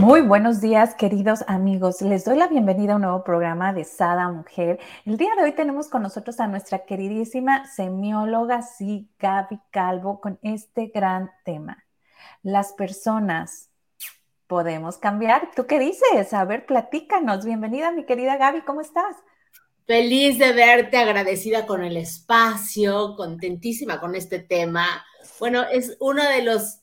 muy 0.00 0.20
buenos 0.20 0.60
días, 0.60 0.94
queridos 0.94 1.42
amigos. 1.46 2.02
Les 2.02 2.24
doy 2.24 2.36
la 2.36 2.48
bienvenida 2.48 2.92
a 2.92 2.96
un 2.96 3.02
nuevo 3.02 3.24
programa 3.24 3.72
de 3.72 3.84
Sada 3.84 4.28
Mujer. 4.28 4.78
El 5.04 5.16
día 5.16 5.34
de 5.36 5.44
hoy 5.44 5.52
tenemos 5.52 5.88
con 5.88 6.02
nosotros 6.02 6.38
a 6.38 6.46
nuestra 6.46 6.84
queridísima 6.84 7.66
semióloga, 7.66 8.62
sí, 8.62 9.08
Gaby 9.18 9.58
Calvo, 9.70 10.20
con 10.20 10.38
este 10.42 10.88
gran 10.94 11.30
tema. 11.44 11.84
Las 12.42 12.74
personas 12.74 13.70
podemos 14.46 14.98
cambiar. 14.98 15.50
¿Tú 15.56 15.66
qué 15.66 15.78
dices? 15.78 16.32
A 16.34 16.44
ver, 16.44 16.66
platícanos. 16.66 17.44
Bienvenida, 17.44 17.90
mi 17.90 18.04
querida 18.04 18.36
Gaby, 18.36 18.62
¿cómo 18.62 18.82
estás? 18.82 19.16
Feliz 19.86 20.38
de 20.38 20.52
verte, 20.52 20.98
agradecida 20.98 21.64
con 21.64 21.82
el 21.82 21.96
espacio, 21.96 23.16
contentísima 23.16 23.98
con 23.98 24.14
este 24.14 24.40
tema. 24.40 25.04
Bueno, 25.40 25.62
es 25.62 25.96
uno 26.00 26.22
de 26.22 26.42
los 26.42 26.80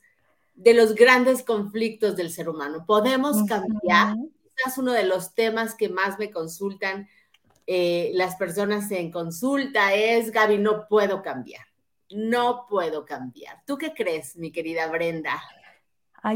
de 0.55 0.73
los 0.73 0.95
grandes 0.95 1.43
conflictos 1.43 2.16
del 2.16 2.31
ser 2.31 2.49
humano. 2.49 2.85
¿Podemos 2.85 3.43
cambiar? 3.45 4.16
es 4.66 4.77
uno 4.77 4.91
de 4.91 5.03
los 5.03 5.34
temas 5.34 5.76
que 5.76 5.89
más 5.89 6.20
me 6.20 6.31
consultan 6.31 7.07
eh, 7.66 8.12
las 8.13 8.35
personas 8.35 8.91
en 8.91 9.12
consulta 9.12 9.93
es, 9.93 10.31
Gaby, 10.31 10.57
no 10.57 10.88
puedo 10.88 11.21
cambiar. 11.21 11.65
No 12.12 12.65
puedo 12.70 13.05
cambiar. 13.05 13.63
¿Tú 13.65 13.77
qué 13.77 13.93
crees, 13.93 14.35
mi 14.35 14.51
querida 14.51 14.87
Brenda? 14.87 15.41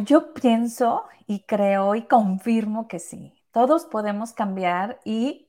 yo 0.04 0.34
pienso 0.34 1.06
y 1.28 1.44
creo 1.44 1.95
y 1.95 2.04
confirmo 2.08 2.90
que 2.90 3.00
sí. 3.00 3.34
Todos 3.52 3.86
podemos 3.86 4.34
cambiar 4.34 5.00
y 5.06 5.48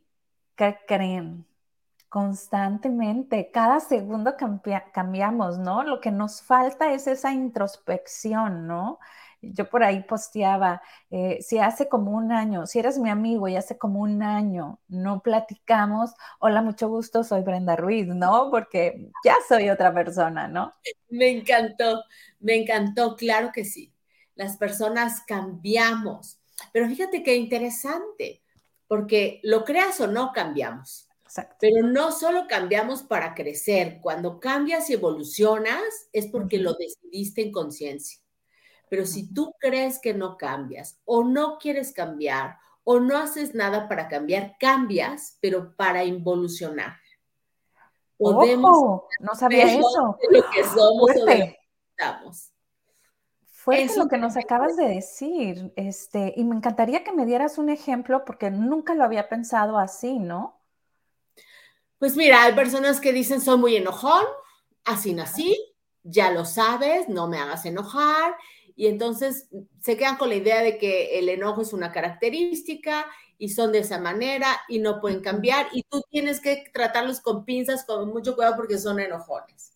¿qué 0.54 0.78
creen? 0.86 1.44
Constantemente, 2.08 3.50
cada 3.52 3.80
segundo 3.80 4.34
cambiamos, 4.94 5.58
¿no? 5.58 5.82
Lo 5.82 6.00
que 6.00 6.10
nos 6.10 6.40
falta 6.40 6.94
es 6.94 7.06
esa 7.06 7.32
introspección, 7.32 8.66
¿no? 8.66 8.98
Yo 9.42 9.68
por 9.68 9.84
ahí 9.84 10.02
posteaba, 10.02 10.80
eh, 11.10 11.38
si 11.42 11.58
hace 11.58 11.86
como 11.88 12.12
un 12.12 12.32
año, 12.32 12.66
si 12.66 12.78
eres 12.78 12.98
mi 12.98 13.10
amigo 13.10 13.46
y 13.46 13.56
hace 13.56 13.76
como 13.76 14.00
un 14.00 14.22
año 14.22 14.80
no 14.88 15.20
platicamos, 15.22 16.12
hola, 16.40 16.62
mucho 16.62 16.88
gusto, 16.88 17.22
soy 17.22 17.42
Brenda 17.42 17.76
Ruiz, 17.76 18.06
¿no? 18.08 18.50
Porque 18.50 19.10
ya 19.22 19.36
soy 19.46 19.68
otra 19.68 19.92
persona, 19.92 20.48
¿no? 20.48 20.72
Me 21.10 21.28
encantó, 21.28 22.04
me 22.40 22.56
encantó, 22.56 23.16
claro 23.16 23.50
que 23.52 23.64
sí. 23.64 23.92
Las 24.34 24.56
personas 24.56 25.20
cambiamos, 25.26 26.40
pero 26.72 26.88
fíjate 26.88 27.22
qué 27.22 27.36
interesante, 27.36 28.42
porque 28.88 29.40
lo 29.42 29.64
creas 29.64 30.00
o 30.00 30.06
no, 30.06 30.32
cambiamos. 30.32 31.07
Pero 31.60 31.86
no 31.86 32.12
solo 32.12 32.46
cambiamos 32.48 33.02
para 33.02 33.34
crecer, 33.34 33.98
cuando 34.00 34.40
cambias 34.40 34.88
y 34.90 34.94
evolucionas 34.94 35.82
es 36.12 36.26
porque 36.26 36.58
lo 36.58 36.74
decidiste 36.74 37.42
en 37.42 37.52
conciencia. 37.52 38.20
Pero 38.88 39.04
si 39.06 39.32
tú 39.32 39.54
crees 39.58 39.98
que 39.98 40.14
no 40.14 40.36
cambias 40.36 41.00
o 41.04 41.24
no 41.24 41.58
quieres 41.58 41.92
cambiar 41.92 42.56
o 42.84 43.00
no 43.00 43.18
haces 43.18 43.54
nada 43.54 43.86
para 43.88 44.08
cambiar, 44.08 44.56
cambias, 44.58 45.36
pero 45.42 45.76
para 45.76 46.04
involucionar. 46.04 46.96
Podemos 48.16 49.02
no 49.20 49.34
sabía 49.34 49.64
eso. 49.78 50.18
lo 50.30 50.50
que 50.50 50.64
somos 50.64 51.10
Fuerte. 53.50 53.88
Fue 53.88 54.04
lo 54.04 54.08
que 54.08 54.18
nos 54.18 54.36
acabas 54.36 54.76
de 54.76 54.88
decir, 54.88 55.72
este, 55.76 56.32
y 56.36 56.44
me 56.44 56.56
encantaría 56.56 57.04
que 57.04 57.12
me 57.12 57.26
dieras 57.26 57.58
un 57.58 57.68
ejemplo 57.68 58.24
porque 58.24 58.50
nunca 58.50 58.94
lo 58.94 59.04
había 59.04 59.28
pensado 59.28 59.78
así, 59.78 60.18
¿no? 60.18 60.57
Pues 61.98 62.16
mira, 62.16 62.44
hay 62.44 62.54
personas 62.54 63.00
que 63.00 63.12
dicen 63.12 63.40
soy 63.40 63.58
muy 63.58 63.76
enojón, 63.76 64.24
así 64.84 65.12
nací, 65.14 65.56
ya 66.04 66.30
lo 66.30 66.44
sabes, 66.44 67.08
no 67.08 67.26
me 67.28 67.38
hagas 67.38 67.66
enojar. 67.66 68.36
Y 68.76 68.86
entonces 68.86 69.48
se 69.80 69.96
quedan 69.96 70.16
con 70.16 70.28
la 70.28 70.36
idea 70.36 70.62
de 70.62 70.78
que 70.78 71.18
el 71.18 71.28
enojo 71.28 71.62
es 71.62 71.72
una 71.72 71.90
característica 71.90 73.06
y 73.36 73.48
son 73.48 73.72
de 73.72 73.80
esa 73.80 73.98
manera 73.98 74.60
y 74.68 74.78
no 74.78 75.00
pueden 75.00 75.20
cambiar 75.20 75.66
y 75.72 75.82
tú 75.84 76.00
tienes 76.10 76.40
que 76.40 76.64
tratarlos 76.72 77.20
con 77.20 77.44
pinzas, 77.44 77.84
con 77.84 78.08
mucho 78.10 78.36
cuidado 78.36 78.54
porque 78.56 78.78
son 78.78 79.00
enojones. 79.00 79.72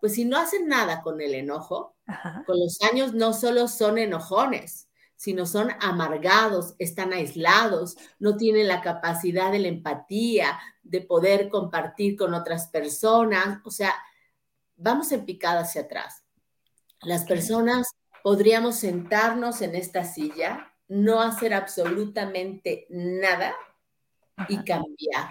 Pues 0.00 0.14
si 0.14 0.24
no 0.24 0.38
hacen 0.38 0.68
nada 0.68 1.02
con 1.02 1.20
el 1.20 1.34
enojo, 1.34 1.96
con 2.44 2.58
los 2.60 2.80
años 2.82 3.14
no 3.14 3.32
solo 3.32 3.68
son 3.68 3.98
enojones, 3.98 4.88
sino 5.16 5.46
son 5.46 5.70
amargados, 5.80 6.74
están 6.78 7.12
aislados, 7.12 7.96
no 8.18 8.36
tienen 8.36 8.68
la 8.68 8.82
capacidad 8.82 9.50
de 9.50 9.58
la 9.58 9.68
empatía, 9.68 10.58
de 10.82 11.00
poder 11.00 11.48
compartir 11.48 12.16
con 12.16 12.34
otras 12.34 12.68
personas. 12.68 13.60
O 13.64 13.70
sea, 13.70 13.94
vamos 14.76 15.10
en 15.12 15.24
picada 15.24 15.60
hacia 15.60 15.82
atrás. 15.82 16.22
Las 17.00 17.24
personas 17.24 17.88
podríamos 18.22 18.76
sentarnos 18.76 19.62
en 19.62 19.74
esta 19.74 20.04
silla, 20.04 20.72
no 20.88 21.20
hacer 21.20 21.54
absolutamente 21.54 22.86
nada 22.90 23.54
y 24.48 24.56
cambiar. 24.58 25.30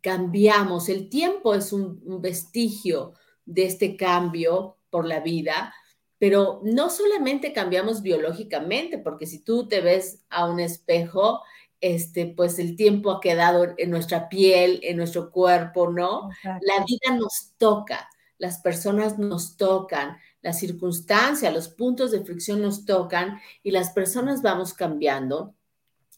Cambiamos. 0.00 0.88
El 0.88 1.08
tiempo 1.10 1.54
es 1.54 1.72
un, 1.72 2.00
un 2.04 2.22
vestigio 2.22 3.14
de 3.44 3.66
este 3.66 3.96
cambio 3.96 4.78
por 4.90 5.04
la 5.04 5.20
vida 5.20 5.74
pero 6.18 6.60
no 6.64 6.90
solamente 6.90 7.52
cambiamos 7.52 8.02
biológicamente, 8.02 8.98
porque 8.98 9.26
si 9.26 9.40
tú 9.40 9.68
te 9.68 9.80
ves 9.80 10.24
a 10.30 10.46
un 10.46 10.60
espejo, 10.60 11.42
este, 11.80 12.26
pues 12.26 12.58
el 12.58 12.74
tiempo 12.74 13.10
ha 13.10 13.20
quedado 13.20 13.74
en 13.76 13.90
nuestra 13.90 14.28
piel, 14.28 14.80
en 14.82 14.96
nuestro 14.96 15.30
cuerpo, 15.30 15.90
¿no? 15.90 16.30
La 16.42 16.84
vida 16.86 17.16
nos 17.16 17.52
toca, 17.58 18.08
las 18.38 18.58
personas 18.60 19.18
nos 19.18 19.56
tocan, 19.56 20.16
las 20.40 20.58
circunstancias, 20.58 21.52
los 21.52 21.68
puntos 21.68 22.12
de 22.12 22.24
fricción 22.24 22.62
nos 22.62 22.84
tocan 22.84 23.40
y 23.62 23.72
las 23.72 23.90
personas 23.90 24.42
vamos 24.42 24.72
cambiando. 24.72 25.54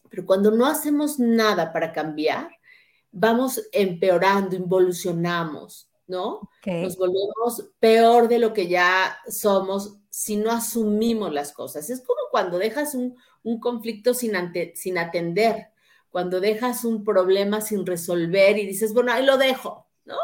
Pero 0.09 0.25
cuando 0.25 0.51
no 0.51 0.65
hacemos 0.65 1.19
nada 1.19 1.73
para 1.73 1.91
cambiar, 1.91 2.49
vamos 3.11 3.61
empeorando, 3.71 4.55
involucionamos. 4.55 5.88
¿No? 6.09 6.49
Nos 6.65 6.97
volvemos 6.97 7.69
peor 7.79 8.27
de 8.27 8.39
lo 8.39 8.51
que 8.51 8.67
ya 8.67 9.17
somos 9.29 9.97
si 10.09 10.35
no 10.35 10.51
asumimos 10.51 11.31
las 11.31 11.53
cosas. 11.53 11.89
Es 11.89 12.01
como 12.01 12.19
cuando 12.31 12.57
dejas 12.57 12.95
un, 12.95 13.15
conflicto 13.59 14.13
sin, 14.13 14.33
sin 14.75 14.97
atender, 14.97 15.69
cuando 16.09 16.39
dejas 16.39 16.83
un 16.83 17.05
problema 17.05 17.61
sin 17.61 17.85
resolver 17.85 18.57
y 18.57 18.65
dices, 18.65 18.93
bueno, 18.93 19.13
ahí 19.13 19.25
lo 19.25 19.37
dejo, 19.37 19.87
¿no? 20.05 20.17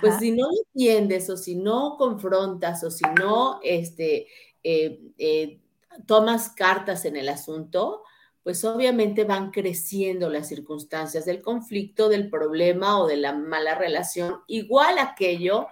Pues 0.00 0.18
si 0.18 0.32
no 0.32 0.48
entiendes 0.50 1.30
o 1.30 1.36
si 1.36 1.56
no 1.56 1.96
confrontas 1.96 2.84
o 2.84 2.90
si 2.90 3.04
no 3.18 3.58
este, 3.62 4.26
eh, 4.62 5.00
eh, 5.16 5.60
tomas 6.06 6.50
cartas 6.50 7.04
en 7.04 7.16
el 7.16 7.28
asunto, 7.28 8.02
pues 8.48 8.64
obviamente 8.64 9.24
van 9.24 9.50
creciendo 9.50 10.30
las 10.30 10.48
circunstancias 10.48 11.26
del 11.26 11.42
conflicto, 11.42 12.08
del 12.08 12.30
problema 12.30 12.98
o 12.98 13.06
de 13.06 13.18
la 13.18 13.34
mala 13.34 13.74
relación, 13.74 14.40
igual 14.46 14.96
aquello 14.96 15.66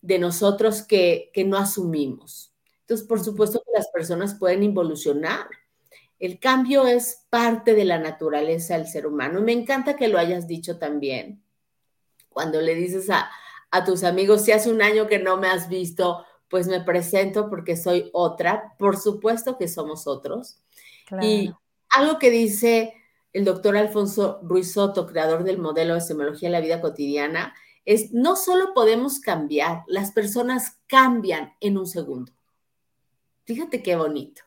de 0.00 0.18
nosotros 0.18 0.82
que, 0.82 1.30
que 1.32 1.44
no 1.44 1.56
asumimos. 1.56 2.56
Entonces, 2.80 3.06
por 3.06 3.22
supuesto 3.22 3.62
que 3.64 3.70
las 3.72 3.88
personas 3.92 4.34
pueden 4.34 4.64
involucionar. 4.64 5.46
El 6.18 6.40
cambio 6.40 6.88
es 6.88 7.24
parte 7.30 7.72
de 7.72 7.84
la 7.84 8.00
naturaleza 8.00 8.76
del 8.76 8.88
ser 8.88 9.06
humano. 9.06 9.40
me 9.40 9.52
encanta 9.52 9.94
que 9.94 10.08
lo 10.08 10.18
hayas 10.18 10.48
dicho 10.48 10.78
también. 10.78 11.40
Cuando 12.30 12.60
le 12.60 12.74
dices 12.74 13.10
a, 13.10 13.30
a 13.70 13.84
tus 13.84 14.02
amigos, 14.02 14.44
si 14.44 14.50
hace 14.50 14.72
un 14.72 14.82
año 14.82 15.06
que 15.06 15.20
no 15.20 15.36
me 15.36 15.46
has 15.46 15.68
visto, 15.68 16.26
pues 16.48 16.66
me 16.66 16.80
presento 16.80 17.48
porque 17.48 17.76
soy 17.76 18.10
otra. 18.12 18.74
Por 18.76 18.96
supuesto 18.96 19.56
que 19.56 19.68
somos 19.68 20.08
otros. 20.08 20.58
Y 21.20 21.52
algo 21.92 22.18
que 22.18 22.30
dice 22.30 22.94
el 23.32 23.44
doctor 23.44 23.76
Alfonso 23.76 24.40
Ruiz 24.42 24.72
Soto, 24.72 25.06
creador 25.06 25.44
del 25.44 25.58
modelo 25.58 25.94
de 25.94 26.00
semiología 26.00 26.48
de 26.48 26.52
la 26.52 26.60
vida 26.60 26.80
cotidiana, 26.80 27.54
es 27.84 28.12
no 28.12 28.36
solo 28.36 28.74
podemos 28.74 29.20
cambiar, 29.20 29.82
las 29.86 30.12
personas 30.12 30.80
cambian 30.86 31.52
en 31.60 31.78
un 31.78 31.86
segundo. 31.86 32.32
Fíjate 33.44 33.82
qué 33.82 33.96
bonito. 33.96 34.42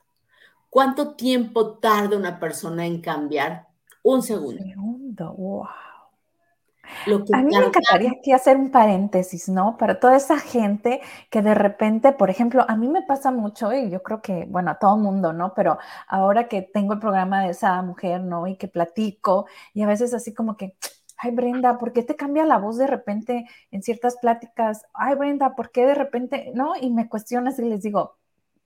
¿Cuánto 0.69 1.15
tiempo 1.15 1.77
tarda 1.79 2.17
una 2.17 2.39
persona 2.39 2.85
en 2.85 3.01
cambiar? 3.01 3.67
Un 4.03 4.21
segundo. 4.21 4.61
Un 4.61 4.69
segundo, 4.69 5.33
wow 5.33 5.84
a 7.33 7.41
mí 7.41 7.57
me 7.57 7.65
encantaría 7.65 8.11
aquí 8.11 8.31
hacer 8.31 8.57
un 8.57 8.71
paréntesis, 8.71 9.49
¿no? 9.49 9.77
Para 9.77 9.99
toda 9.99 10.15
esa 10.15 10.39
gente 10.39 11.01
que 11.29 11.41
de 11.41 11.53
repente, 11.53 12.11
por 12.13 12.29
ejemplo, 12.29 12.65
a 12.67 12.75
mí 12.75 12.87
me 12.87 13.03
pasa 13.03 13.31
mucho 13.31 13.73
y 13.73 13.89
yo 13.89 14.03
creo 14.03 14.21
que, 14.21 14.45
bueno, 14.49 14.71
a 14.71 14.79
todo 14.79 14.97
mundo, 14.97 15.33
¿no? 15.33 15.53
Pero 15.53 15.77
ahora 16.07 16.47
que 16.47 16.61
tengo 16.61 16.93
el 16.93 16.99
programa 16.99 17.43
de 17.43 17.51
esa 17.51 17.81
mujer, 17.81 18.21
¿no? 18.21 18.47
Y 18.47 18.57
que 18.57 18.67
platico 18.67 19.47
y 19.73 19.83
a 19.83 19.87
veces 19.87 20.13
así 20.13 20.33
como 20.33 20.57
que, 20.57 20.75
ay 21.17 21.31
Brenda, 21.31 21.77
¿por 21.77 21.93
qué 21.93 22.03
te 22.03 22.15
cambia 22.15 22.45
la 22.45 22.57
voz 22.57 22.77
de 22.77 22.87
repente 22.87 23.45
en 23.71 23.83
ciertas 23.83 24.17
pláticas? 24.17 24.85
Ay 24.93 25.15
Brenda, 25.15 25.55
¿por 25.55 25.71
qué 25.71 25.85
de 25.85 25.95
repente, 25.95 26.51
no? 26.55 26.73
Y 26.79 26.91
me 26.91 27.09
cuestionas 27.09 27.59
y 27.59 27.63
les 27.63 27.81
digo, 27.81 28.17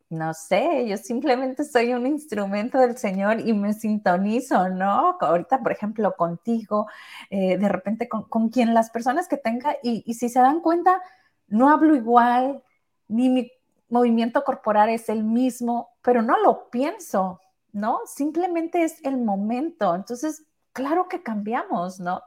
no 0.10 0.34
sé, 0.34 0.88
yo 0.88 0.98
simplemente 0.98 1.64
soy 1.64 1.94
un 1.94 2.08
instrumento 2.08 2.80
del 2.80 2.98
Señor 2.98 3.42
y 3.42 3.54
me 3.54 3.74
sintonizo, 3.74 4.70
¿no? 4.70 5.18
Ahorita, 5.20 5.62
por 5.62 5.72
ejemplo, 5.72 6.16
contigo, 6.16 6.88
eh, 7.30 7.58
de 7.58 7.70
repente 7.70 8.10
con, 8.10 8.50
quien 8.50 8.74
las 8.74 8.90
personas 8.90 9.28
que 9.28 9.38
tenga, 9.38 9.78
y, 9.84 10.04
y, 10.06 10.16
si 10.16 10.30
se 10.30 10.40
dan 10.40 10.62
cuenta, 10.62 11.02
no 11.48 11.70
hablo 11.70 11.96
igual, 11.96 12.64
ni 13.08 13.30
mi 13.30 13.52
movimiento 13.90 14.44
corporal 14.44 14.90
es 14.90 15.10
el 15.10 15.24
mismo, 15.24 15.90
pero 16.02 16.22
no 16.22 16.38
lo 16.42 16.70
pienso, 16.70 17.40
¿no? 17.72 18.00
Simplemente 18.06 18.84
es 18.84 19.04
el 19.06 19.18
momento. 19.18 19.96
Entonces, 19.96 20.46
claro 20.74 21.08
que 21.08 21.24
cambiamos, 21.24 22.00
¿no? 22.00 22.22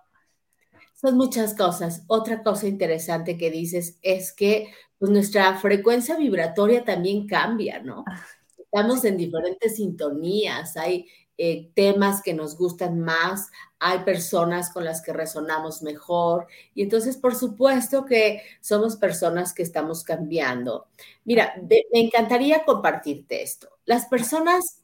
Son 1.02 1.16
muchas 1.16 1.54
cosas. 1.54 2.04
Otra 2.06 2.42
cosa 2.42 2.68
interesante 2.68 3.36
que 3.36 3.50
dices 3.50 3.98
es 4.02 4.32
que 4.32 4.72
pues, 4.98 5.10
nuestra 5.10 5.58
frecuencia 5.58 6.16
vibratoria 6.16 6.84
también 6.84 7.26
cambia, 7.26 7.80
¿no? 7.82 8.04
Ah, 8.06 8.24
Estamos 8.56 9.04
en 9.04 9.18
diferentes 9.18 9.76
sintonías, 9.76 10.78
hay 10.78 11.06
eh, 11.36 11.70
temas 11.74 12.22
que 12.22 12.32
nos 12.32 12.56
gustan 12.56 13.00
más, 13.00 13.50
hay 13.78 13.98
personas 13.98 14.70
con 14.72 14.84
las 14.84 15.02
que 15.02 15.12
resonamos 15.12 15.82
mejor 15.82 16.46
y 16.74 16.82
entonces 16.82 17.16
por 17.18 17.34
supuesto 17.34 18.06
que 18.06 18.42
somos 18.60 18.96
personas 18.96 19.52
que 19.52 19.62
estamos 19.62 20.04
cambiando. 20.04 20.86
Mira, 21.24 21.54
me 21.68 22.00
encantaría 22.00 22.64
compartirte 22.64 23.42
esto. 23.42 23.68
Las 23.84 24.06
personas 24.06 24.82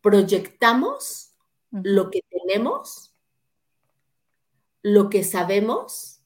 proyectamos 0.00 1.32
lo 1.72 2.10
que 2.10 2.20
tenemos 2.30 3.09
lo 4.82 5.10
que 5.10 5.24
sabemos 5.24 6.22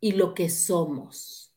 y 0.00 0.12
lo 0.12 0.34
que 0.34 0.50
somos. 0.50 1.52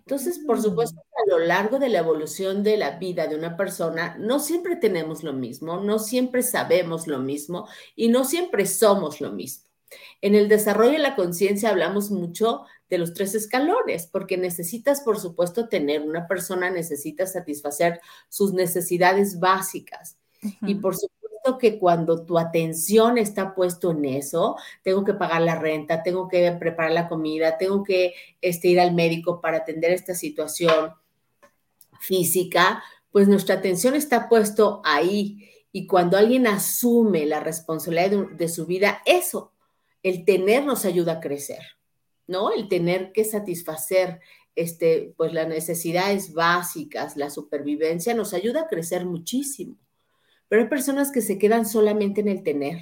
Entonces, 0.00 0.38
por 0.38 0.62
supuesto, 0.62 1.00
a 1.00 1.30
lo 1.30 1.40
largo 1.40 1.80
de 1.80 1.88
la 1.88 1.98
evolución 1.98 2.62
de 2.62 2.76
la 2.76 2.98
vida 2.98 3.26
de 3.26 3.34
una 3.34 3.56
persona, 3.56 4.16
no 4.18 4.38
siempre 4.38 4.76
tenemos 4.76 5.24
lo 5.24 5.32
mismo, 5.32 5.80
no 5.80 5.98
siempre 5.98 6.42
sabemos 6.42 7.08
lo 7.08 7.18
mismo 7.18 7.66
y 7.96 8.08
no 8.08 8.24
siempre 8.24 8.66
somos 8.66 9.20
lo 9.20 9.32
mismo. 9.32 9.66
En 10.20 10.34
el 10.34 10.48
desarrollo 10.48 10.92
de 10.92 10.98
la 10.98 11.16
conciencia 11.16 11.70
hablamos 11.70 12.10
mucho 12.10 12.64
de 12.88 12.98
los 12.98 13.14
tres 13.14 13.34
escalones, 13.34 14.06
porque 14.06 14.36
necesitas, 14.36 15.00
por 15.00 15.18
supuesto, 15.18 15.68
tener 15.68 16.02
una 16.02 16.28
persona, 16.28 16.70
necesita 16.70 17.26
satisfacer 17.26 18.00
sus 18.28 18.52
necesidades 18.52 19.40
básicas. 19.40 20.18
Y 20.62 20.76
por 20.76 20.94
supuesto, 20.94 21.15
que 21.58 21.78
cuando 21.78 22.24
tu 22.24 22.38
atención 22.38 23.18
está 23.18 23.54
puesto 23.54 23.92
en 23.92 24.04
eso, 24.04 24.56
tengo 24.82 25.04
que 25.04 25.14
pagar 25.14 25.42
la 25.42 25.56
renta, 25.58 26.02
tengo 26.02 26.28
que 26.28 26.50
preparar 26.52 26.92
la 26.92 27.08
comida, 27.08 27.56
tengo 27.56 27.82
que 27.82 28.14
este, 28.40 28.68
ir 28.68 28.80
al 28.80 28.92
médico 28.92 29.40
para 29.40 29.58
atender 29.58 29.92
esta 29.92 30.14
situación 30.14 30.92
física, 32.00 32.82
pues 33.10 33.28
nuestra 33.28 33.56
atención 33.56 33.94
está 33.94 34.28
puesto 34.28 34.82
ahí. 34.84 35.48
Y 35.72 35.86
cuando 35.86 36.16
alguien 36.16 36.46
asume 36.46 37.24
la 37.26 37.40
responsabilidad 37.40 38.10
de, 38.10 38.34
de 38.34 38.48
su 38.48 38.66
vida, 38.66 39.02
eso, 39.06 39.52
el 40.02 40.24
tener 40.24 40.64
nos 40.64 40.84
ayuda 40.84 41.14
a 41.14 41.20
crecer, 41.20 41.62
¿no? 42.26 42.52
El 42.52 42.68
tener 42.68 43.12
que 43.12 43.24
satisfacer 43.24 44.20
este, 44.56 45.12
pues 45.16 45.32
las 45.34 45.46
necesidades 45.46 46.32
básicas, 46.32 47.16
la 47.16 47.30
supervivencia, 47.30 48.14
nos 48.14 48.32
ayuda 48.32 48.62
a 48.62 48.68
crecer 48.68 49.04
muchísimo. 49.04 49.76
Pero 50.48 50.62
hay 50.62 50.68
personas 50.68 51.10
que 51.12 51.20
se 51.20 51.38
quedan 51.38 51.66
solamente 51.66 52.20
en 52.20 52.28
el 52.28 52.42
tener 52.42 52.78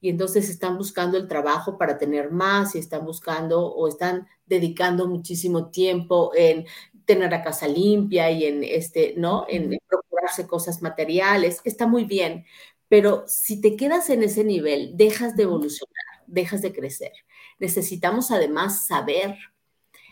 y 0.00 0.10
entonces 0.10 0.48
están 0.50 0.76
buscando 0.76 1.16
el 1.16 1.28
trabajo 1.28 1.78
para 1.78 1.98
tener 1.98 2.30
más 2.30 2.74
y 2.74 2.78
están 2.78 3.04
buscando 3.04 3.66
o 3.66 3.88
están 3.88 4.26
dedicando 4.46 5.08
muchísimo 5.08 5.70
tiempo 5.70 6.32
en 6.34 6.66
tener 7.04 7.30
la 7.30 7.42
casa 7.42 7.68
limpia 7.68 8.30
y 8.30 8.44
en 8.44 8.62
este, 8.64 9.14
¿no? 9.16 9.46
En 9.48 9.78
procurarse 9.88 10.46
cosas 10.46 10.82
materiales, 10.82 11.60
está 11.64 11.86
muy 11.86 12.04
bien, 12.04 12.44
pero 12.88 13.24
si 13.26 13.60
te 13.60 13.76
quedas 13.76 14.10
en 14.10 14.22
ese 14.22 14.44
nivel, 14.44 14.96
dejas 14.96 15.36
de 15.36 15.44
evolucionar, 15.44 16.22
dejas 16.26 16.62
de 16.62 16.72
crecer. 16.72 17.12
Necesitamos 17.58 18.30
además 18.30 18.86
saber. 18.86 19.36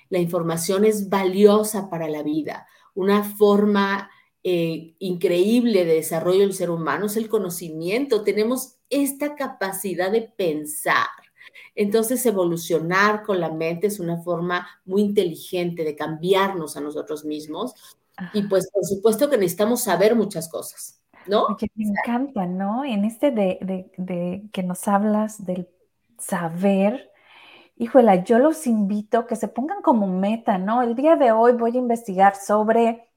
La 0.09 0.19
información 0.19 0.85
es 0.85 1.09
valiosa 1.09 1.89
para 1.89 2.09
la 2.09 2.23
vida. 2.23 2.67
Una 2.95 3.25
forma 3.25 4.11
eh, 4.47 4.95
increíble 4.99 5.87
de 5.87 5.95
desarrollo 5.95 6.41
del 6.41 6.53
ser 6.53 6.69
humano 6.69 7.07
es 7.07 7.17
el 7.17 7.31
conocimiento. 7.31 8.23
Tenemos 8.23 8.77
esta 8.91 9.37
capacidad 9.37 10.13
de 10.13 10.21
pensar. 10.21 11.09
Entonces, 11.75 12.25
evolucionar 12.27 13.23
con 13.23 13.41
la 13.41 13.51
mente 13.51 13.87
es 13.87 13.99
una 14.01 14.19
forma 14.23 14.69
muy 14.85 15.01
inteligente 15.01 15.83
de 15.83 15.97
cambiarnos 15.97 16.77
a 16.77 16.83
nosotros 16.83 17.25
mismos. 17.25 17.75
Y 18.35 18.43
pues, 18.43 18.71
por 18.71 18.85
supuesto 18.85 19.31
que 19.31 19.39
necesitamos 19.39 19.81
saber 19.81 20.15
muchas 20.15 20.51
cosas, 20.51 21.01
¿no? 21.27 21.57
me 21.75 21.85
encanta, 21.89 22.45
¿no? 22.45 22.85
En 22.85 23.07
este 23.07 23.31
de, 23.31 23.91
de 23.97 24.43
que 24.53 24.63
nos 24.63 24.87
hablas 24.87 25.45
del 25.45 25.69
saber, 26.19 27.11
híjola, 27.77 28.23
yo 28.25 28.39
los 28.39 28.67
invito 28.67 29.21
a 29.21 29.27
que 29.27 29.37
se 29.37 29.49
pongan 29.49 29.81
como 29.81 30.07
meta, 30.07 30.59
¿no? 30.59 30.83
El 30.83 30.95
día 30.95 31.17
de 31.17 31.33
hoy 31.33 31.55
voy 31.55 31.77
a 31.77 31.81
investigar 31.81 32.37
sobre 32.37 33.09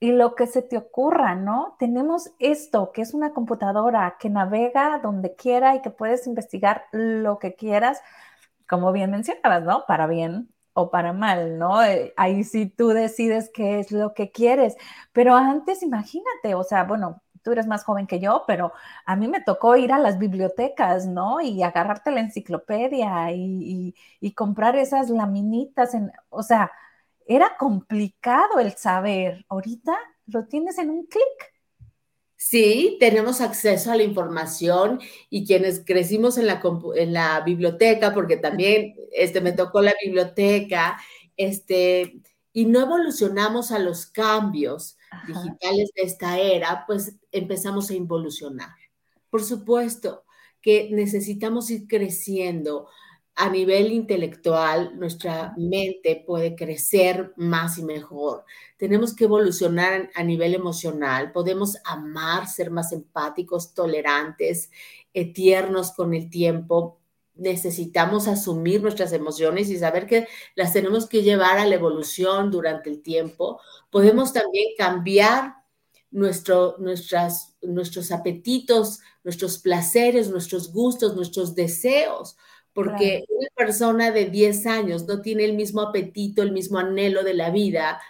y 0.00 0.12
lo 0.12 0.34
que 0.34 0.46
se 0.46 0.62
te 0.62 0.78
ocurra, 0.78 1.34
¿no? 1.36 1.76
Tenemos 1.78 2.32
esto, 2.38 2.90
que 2.92 3.02
es 3.02 3.14
una 3.14 3.32
computadora 3.34 4.16
que 4.18 4.30
navega 4.30 4.98
donde 5.02 5.36
quiera 5.36 5.76
y 5.76 5.82
que 5.82 5.90
puedes 5.90 6.26
investigar 6.26 6.86
lo 6.92 7.38
que 7.38 7.54
quieras, 7.54 8.00
como 8.68 8.92
bien 8.92 9.10
mencionabas, 9.10 9.62
¿no? 9.64 9.84
Para 9.86 10.06
bien 10.06 10.48
o 10.72 10.90
para 10.90 11.12
mal, 11.12 11.58
¿no? 11.58 11.82
Eh, 11.84 12.14
ahí 12.16 12.44
sí 12.44 12.66
tú 12.66 12.88
decides 12.88 13.50
qué 13.52 13.80
es 13.80 13.92
lo 13.92 14.14
que 14.14 14.30
quieres. 14.32 14.76
Pero 15.12 15.36
antes, 15.36 15.82
imagínate, 15.82 16.54
o 16.54 16.64
sea, 16.64 16.84
bueno, 16.84 17.22
tú 17.42 17.52
eres 17.52 17.66
más 17.66 17.84
joven 17.84 18.06
que 18.06 18.20
yo, 18.20 18.44
pero 18.46 18.72
a 19.06 19.16
mí 19.16 19.28
me 19.28 19.40
tocó 19.42 19.76
ir 19.76 19.92
a 19.92 19.98
las 19.98 20.18
bibliotecas, 20.18 21.06
¿no? 21.06 21.40
Y 21.40 21.62
agarrarte 21.62 22.10
la 22.10 22.20
enciclopedia 22.20 23.32
y, 23.32 23.94
comprar 24.34 24.76
esas 24.76 25.10
laminitas, 25.10 25.94
en, 25.94 26.12
o 26.30 26.42
sea, 26.42 26.70
era 27.30 27.56
complicado 27.56 28.58
el 28.58 28.72
saber. 28.76 29.46
Ahorita 29.48 29.96
lo 30.26 30.46
tienes 30.46 30.78
en 30.78 30.90
un 30.90 31.06
clic. 31.06 31.54
Sí, 32.34 32.96
tenemos 32.98 33.40
acceso 33.40 33.92
a 33.92 33.96
la 33.96 34.02
información 34.02 34.98
y 35.28 35.46
quienes 35.46 35.84
crecimos 35.84 36.38
en 36.38 36.48
la, 36.48 36.60
en 36.96 37.12
la 37.12 37.40
biblioteca, 37.42 38.12
porque 38.12 38.36
también 38.36 38.96
este, 39.12 39.40
me 39.40 39.52
tocó 39.52 39.80
la 39.80 39.94
biblioteca, 40.02 40.98
este, 41.36 42.20
y 42.52 42.66
no 42.66 42.80
evolucionamos 42.80 43.70
a 43.70 43.78
los 43.78 44.06
cambios 44.06 44.98
digitales 45.28 45.90
de 45.94 46.02
esta 46.02 46.36
era, 46.40 46.84
pues 46.84 47.14
empezamos 47.30 47.90
a 47.90 47.94
involucionar. 47.94 48.74
Por 49.28 49.44
supuesto 49.44 50.24
que 50.60 50.88
necesitamos 50.90 51.70
ir 51.70 51.86
creciendo 51.86 52.88
a 53.40 53.48
nivel 53.48 53.90
intelectual, 53.90 54.98
nuestra 54.98 55.54
mente 55.56 56.22
puede 56.26 56.54
crecer 56.54 57.32
más 57.36 57.78
y 57.78 57.82
mejor. 57.82 58.44
Tenemos 58.76 59.14
que 59.14 59.24
evolucionar 59.24 60.10
a 60.14 60.22
nivel 60.22 60.54
emocional, 60.54 61.32
podemos 61.32 61.78
amar, 61.86 62.46
ser 62.48 62.70
más 62.70 62.92
empáticos, 62.92 63.72
tolerantes, 63.72 64.70
tiernos 65.34 65.92
con 65.92 66.12
el 66.12 66.28
tiempo. 66.28 67.00
Necesitamos 67.34 68.28
asumir 68.28 68.82
nuestras 68.82 69.10
emociones 69.14 69.70
y 69.70 69.78
saber 69.78 70.06
que 70.06 70.28
las 70.54 70.74
tenemos 70.74 71.08
que 71.08 71.22
llevar 71.22 71.56
a 71.56 71.64
la 71.64 71.76
evolución 71.76 72.50
durante 72.50 72.90
el 72.90 73.00
tiempo. 73.00 73.58
Podemos 73.90 74.34
también 74.34 74.66
cambiar 74.76 75.54
nuestro, 76.10 76.76
nuestras, 76.78 77.56
nuestros 77.62 78.12
apetitos, 78.12 79.00
nuestros 79.24 79.58
placeres, 79.60 80.28
nuestros 80.28 80.70
gustos, 80.70 81.16
nuestros 81.16 81.54
deseos 81.54 82.36
porque 82.72 83.24
una 83.28 83.48
persona 83.56 84.10
de 84.10 84.26
10 84.26 84.66
años 84.66 85.06
no 85.06 85.20
tiene 85.20 85.44
el 85.44 85.54
mismo 85.54 85.80
apetito, 85.80 86.42
el 86.42 86.52
mismo 86.52 86.78
anhelo 86.78 87.22
de 87.24 87.34
la 87.34 87.50
vida 87.50 88.00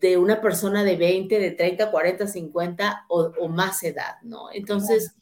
de 0.00 0.18
una 0.18 0.40
persona 0.40 0.84
de 0.84 0.96
20, 0.96 1.38
de 1.38 1.50
30, 1.52 1.90
40, 1.90 2.26
50 2.26 3.06
o, 3.08 3.48
más 3.48 3.82
edad, 3.82 4.16
¿no? 4.22 4.52
Entonces, 4.52 5.14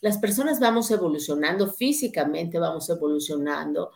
las 0.00 0.18
personas 0.18 0.60
vamos 0.60 0.90
evolucionando, 0.90 1.70
físicamente 1.72 2.58
vamos 2.58 2.88
evolucionando, 2.88 3.90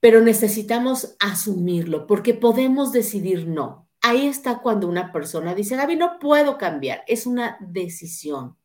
pero 0.00 0.20
necesitamos 0.20 1.14
asumirlo 1.20 2.06
porque 2.06 2.34
podemos 2.34 2.90
decidir 2.90 3.46
no. 3.46 3.88
Ahí 4.00 4.26
está 4.26 4.60
cuando 4.60 4.88
una 4.88 5.12
persona 5.12 5.54
dice, 5.54 5.76
Gaby, 5.76 5.96
no 5.96 6.18
puedo 6.18 6.58
cambiar, 6.58 7.04
es 7.06 7.26
una 7.26 7.58
decisión. 7.60 8.56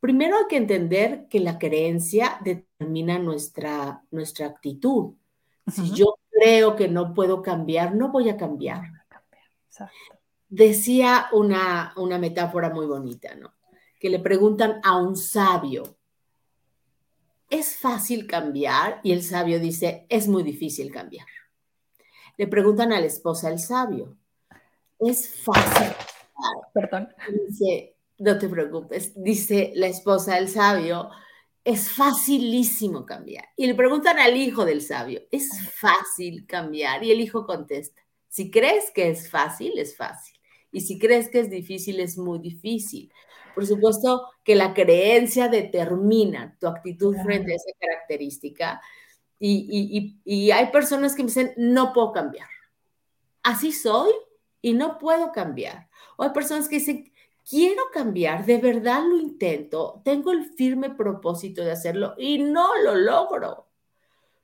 Primero 0.00 0.36
hay 0.38 0.46
que 0.48 0.56
entender 0.56 1.26
que 1.28 1.40
la 1.40 1.58
creencia 1.58 2.38
determina 2.78 3.18
nuestra, 3.18 4.04
nuestra 4.10 4.46
actitud. 4.46 5.14
Si 5.66 5.90
yo 5.92 6.18
creo 6.30 6.76
que 6.76 6.88
no 6.88 7.12
puedo 7.12 7.42
cambiar, 7.42 7.94
no 7.94 8.10
voy 8.10 8.28
a 8.28 8.36
cambiar. 8.36 8.82
Decía 10.48 11.26
una, 11.32 11.92
una 11.96 12.18
metáfora 12.18 12.70
muy 12.70 12.86
bonita, 12.86 13.34
¿no? 13.34 13.52
Que 13.98 14.08
le 14.08 14.20
preguntan 14.20 14.80
a 14.84 14.96
un 14.96 15.16
sabio, 15.16 15.96
¿es 17.50 17.76
fácil 17.76 18.26
cambiar? 18.26 19.00
Y 19.02 19.12
el 19.12 19.22
sabio 19.22 19.58
dice, 19.58 20.06
es 20.08 20.28
muy 20.28 20.44
difícil 20.44 20.92
cambiar. 20.92 21.26
Le 22.36 22.46
preguntan 22.46 22.92
a 22.92 23.00
la 23.00 23.06
esposa 23.06 23.50
del 23.50 23.58
sabio, 23.58 24.16
¿es 25.00 25.42
fácil? 25.42 25.92
Perdón. 26.72 27.08
Dice, 27.48 27.96
no 28.18 28.38
te 28.38 28.48
preocupes, 28.48 29.12
dice 29.16 29.72
la 29.74 29.88
esposa 29.88 30.36
del 30.36 30.48
sabio, 30.48 31.10
es 31.68 31.90
facilísimo 31.90 33.04
cambiar. 33.04 33.44
Y 33.54 33.66
le 33.66 33.74
preguntan 33.74 34.18
al 34.18 34.34
hijo 34.38 34.64
del 34.64 34.80
sabio, 34.80 35.20
¿es 35.30 35.50
fácil 35.74 36.46
cambiar? 36.46 37.04
Y 37.04 37.10
el 37.10 37.20
hijo 37.20 37.44
contesta, 37.44 38.00
si 38.26 38.50
crees 38.50 38.90
que 38.90 39.10
es 39.10 39.30
fácil, 39.30 39.78
es 39.78 39.94
fácil. 39.94 40.34
Y 40.72 40.80
si 40.80 40.98
crees 40.98 41.28
que 41.28 41.40
es 41.40 41.50
difícil, 41.50 42.00
es 42.00 42.16
muy 42.16 42.38
difícil. 42.38 43.12
Por 43.54 43.66
supuesto 43.66 44.30
que 44.42 44.54
la 44.54 44.72
creencia 44.72 45.48
determina 45.48 46.56
tu 46.58 46.68
actitud 46.68 47.14
frente 47.22 47.52
a 47.52 47.56
esa 47.56 47.70
característica. 47.78 48.80
Y, 49.38 50.16
y, 50.24 50.50
hay 50.50 50.70
personas 50.70 51.14
que 51.14 51.22
me 51.22 51.28
dicen, 51.28 51.52
no 51.58 51.92
puedo 51.92 52.12
cambiar. 52.12 52.48
Así 53.42 53.72
soy 53.72 54.12
y 54.62 54.72
no 54.72 54.98
puedo 54.98 55.32
cambiar. 55.32 55.90
O 56.16 56.22
hay 56.22 56.30
personas 56.30 56.66
que 56.66 56.76
dicen, 56.76 57.12
quiero 57.48 57.84
cambiar, 57.92 58.44
de 58.44 58.58
verdad 58.58 59.02
lo 59.08 59.16
intento, 59.16 60.02
tengo 60.04 60.32
el 60.32 60.44
firme 60.44 60.90
propósito 60.90 61.64
de 61.64 61.72
hacerlo 61.72 62.14
y 62.18 62.38
no 62.38 62.76
lo 62.82 62.94
logro. 62.94 63.66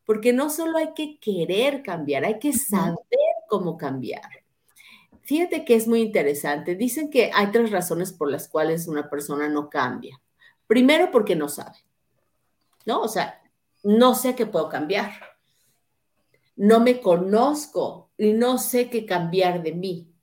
Porque 0.06 0.32
no 0.32 0.50
solo 0.50 0.78
hay 0.78 0.92
que 0.94 1.18
querer 1.18 1.82
cambiar, 1.82 2.24
hay 2.24 2.38
que 2.38 2.52
saber 2.52 2.98
cómo 3.48 3.76
cambiar. 3.76 4.44
Fíjate 5.22 5.64
que 5.64 5.74
es 5.74 5.88
muy 5.88 6.02
interesante. 6.02 6.76
Dicen 6.76 7.08
que 7.08 7.30
hay 7.32 7.50
tres 7.50 7.70
razones 7.70 8.12
por 8.12 8.30
las 8.30 8.46
cuales 8.46 8.86
una 8.86 9.08
persona 9.08 9.48
no 9.48 9.70
cambia. 9.70 10.20
Primero, 10.66 11.10
porque 11.10 11.34
no 11.34 11.48
sabe. 11.48 11.78
¿No? 12.84 13.00
O 13.00 13.08
sea, 13.08 13.42
no 13.82 14.14
sé 14.14 14.34
qué 14.34 14.44
puedo 14.44 14.68
cambiar. 14.68 15.12
No 16.56 16.80
me 16.80 17.00
conozco 17.00 18.10
y 18.18 18.34
no 18.34 18.58
sé 18.58 18.90
qué 18.90 19.06
cambiar 19.06 19.62
de 19.62 19.72
mí. 19.72 20.13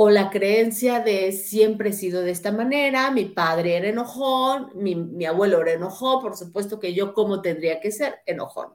O 0.00 0.10
la 0.10 0.30
creencia 0.30 1.00
de 1.00 1.32
siempre 1.32 1.90
he 1.90 1.92
sido 1.92 2.22
de 2.22 2.30
esta 2.30 2.52
manera, 2.52 3.10
mi 3.10 3.24
padre 3.24 3.76
era 3.76 3.88
enojón, 3.88 4.70
mi, 4.74 4.94
mi 4.94 5.26
abuelo 5.26 5.60
era 5.60 5.72
enojón, 5.72 6.22
por 6.22 6.36
supuesto 6.36 6.78
que 6.78 6.94
yo 6.94 7.14
cómo 7.14 7.42
tendría 7.42 7.80
que 7.80 7.90
ser 7.90 8.20
enojón. 8.26 8.74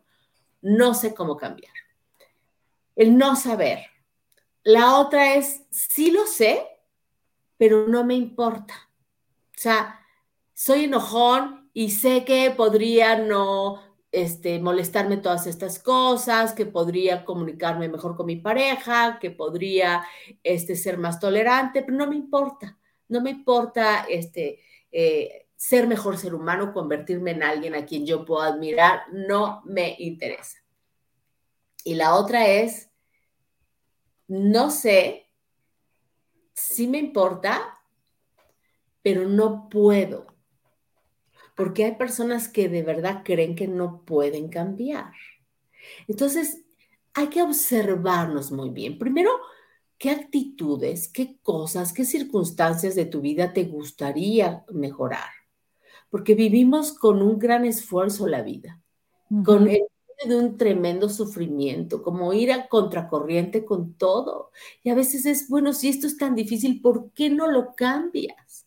No 0.62 0.94
sé 0.94 1.14
cómo 1.14 1.38
cambiar. 1.38 1.74
El 2.96 3.18
no 3.18 3.36
saber 3.36 3.94
la 4.64 4.98
otra 5.00 5.36
es, 5.36 5.62
sí 5.70 6.12
lo 6.12 6.26
sé, 6.26 6.66
pero 7.58 7.88
no 7.88 8.04
me 8.06 8.16
importa. 8.16 8.74
O 9.56 9.60
sea, 9.60 10.00
soy 10.54 10.86
enojón 10.86 11.70
y 11.74 11.92
sé 11.92 12.24
que 12.24 12.50
podría 12.52 13.18
no 13.18 13.93
este, 14.14 14.60
molestarme 14.60 15.18
todas 15.18 15.48
estas 15.48 15.80
cosas, 15.80 16.54
que 16.54 16.68
podría 16.68 17.26
comunicarme 17.26 17.90
mejor 17.90 18.16
con 18.16 18.28
mi 18.28 18.36
pareja, 18.36 19.18
que 19.20 19.32
podría 19.32 20.06
este, 20.44 20.76
ser 20.76 21.00
más 21.00 21.20
tolerante, 21.20 21.82
pero 21.82 21.98
no 21.98 22.08
me 22.08 22.16
importa. 22.16 22.78
No 23.10 23.22
me 23.22 23.32
importa 23.32 24.06
este, 24.08 24.60
eh, 24.92 25.48
ser 25.56 25.88
mejor 25.88 26.20
ser 26.20 26.36
humano, 26.36 26.74
convertirme 26.74 27.32
en 27.32 27.42
alguien 27.42 27.74
a 27.74 27.88
quien 27.88 28.06
yo 28.06 28.24
puedo 28.24 28.44
admirar, 28.44 29.02
no 29.12 29.64
me 29.66 29.96
interesa. 29.98 30.60
Y 31.84 31.96
la 31.96 32.14
otra 32.14 32.46
es, 32.48 32.92
no 34.28 34.70
sé, 34.70 35.28
si 36.54 36.88
me 36.88 37.00
importa, 37.00 37.80
pero 39.02 39.28
no 39.28 39.70
puedo. 39.70 40.33
Porque 41.56 41.86
hay 41.86 41.96
personas 41.96 42.48
que 42.48 42.70
de 42.70 42.84
verdad 42.84 43.22
creen 43.24 43.56
que 43.56 43.68
no 43.68 44.02
pueden 44.06 44.50
cambiar. 44.50 45.14
Entonces, 46.08 46.64
hay 47.14 47.28
que 47.28 47.42
observarnos 47.42 48.52
muy 48.52 48.70
bien. 48.70 48.98
Primero, 48.98 49.32
¿qué 49.98 50.10
actitudes, 50.10 51.08
qué 51.08 51.38
cosas, 51.44 51.94
qué 51.94 52.06
circunstancias 52.06 52.96
de 52.96 53.06
tu 53.06 53.22
vida 53.22 53.54
te 53.54 53.66
gustaría 53.66 54.64
mejorar? 54.72 55.30
Porque 56.10 56.36
vivimos 56.36 56.94
con 56.94 57.22
un 57.22 57.40
gran 57.40 57.66
esfuerzo 57.66 58.28
la 58.28 58.42
vida, 58.42 58.82
con 59.44 59.68
el 59.68 59.82
de 60.26 60.38
un 60.38 60.58
tremendo 60.58 61.10
sufrimiento, 61.10 62.02
como 62.02 62.34
ir 62.34 62.52
a 62.52 62.68
contracorriente 62.68 63.66
con 63.66 63.94
todo. 63.94 64.52
Y 64.84 64.90
a 64.90 64.96
veces 64.96 65.26
es, 65.26 65.50
bueno, 65.50 65.74
si 65.74 65.90
esto 65.90 66.08
es 66.08 66.18
tan 66.18 66.36
difícil, 66.36 66.82
¿por 66.82 67.12
qué 67.12 67.30
no 67.30 67.48
lo 67.48 67.76
cambias? 67.76 68.66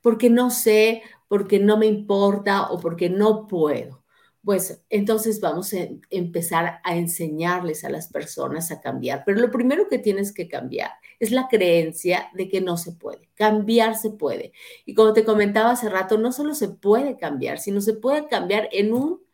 Porque 0.00 0.30
no 0.30 0.50
sé, 0.50 1.02
porque 1.28 1.58
no 1.58 1.76
me 1.76 1.86
importa 1.86 2.70
o 2.70 2.78
porque 2.78 3.10
no 3.10 3.46
puedo. 3.46 4.04
Pues 4.44 4.84
entonces 4.90 5.40
vamos 5.40 5.72
a 5.72 5.88
empezar 6.10 6.80
a 6.84 6.96
enseñarles 6.96 7.84
a 7.84 7.90
las 7.90 8.08
personas 8.08 8.70
a 8.70 8.80
cambiar. 8.80 9.24
Pero 9.26 9.40
lo 9.40 9.50
primero 9.50 9.88
que 9.88 9.98
tienes 9.98 10.32
que 10.32 10.46
cambiar 10.46 10.92
es 11.18 11.32
la 11.32 11.48
creencia 11.48 12.30
de 12.34 12.48
que 12.48 12.60
no 12.60 12.76
se 12.76 12.92
puede. 12.92 13.28
Cambiar 13.34 13.96
se 13.96 14.10
puede. 14.10 14.52
Y 14.84 14.94
como 14.94 15.12
te 15.12 15.24
comentaba 15.24 15.72
hace 15.72 15.88
rato, 15.88 16.16
no 16.16 16.30
solo 16.30 16.54
se 16.54 16.68
puede 16.68 17.16
cambiar, 17.16 17.58
sino 17.58 17.80
se 17.80 17.94
puede 17.94 18.28
cambiar 18.28 18.68
en 18.70 18.92
un 18.92 19.26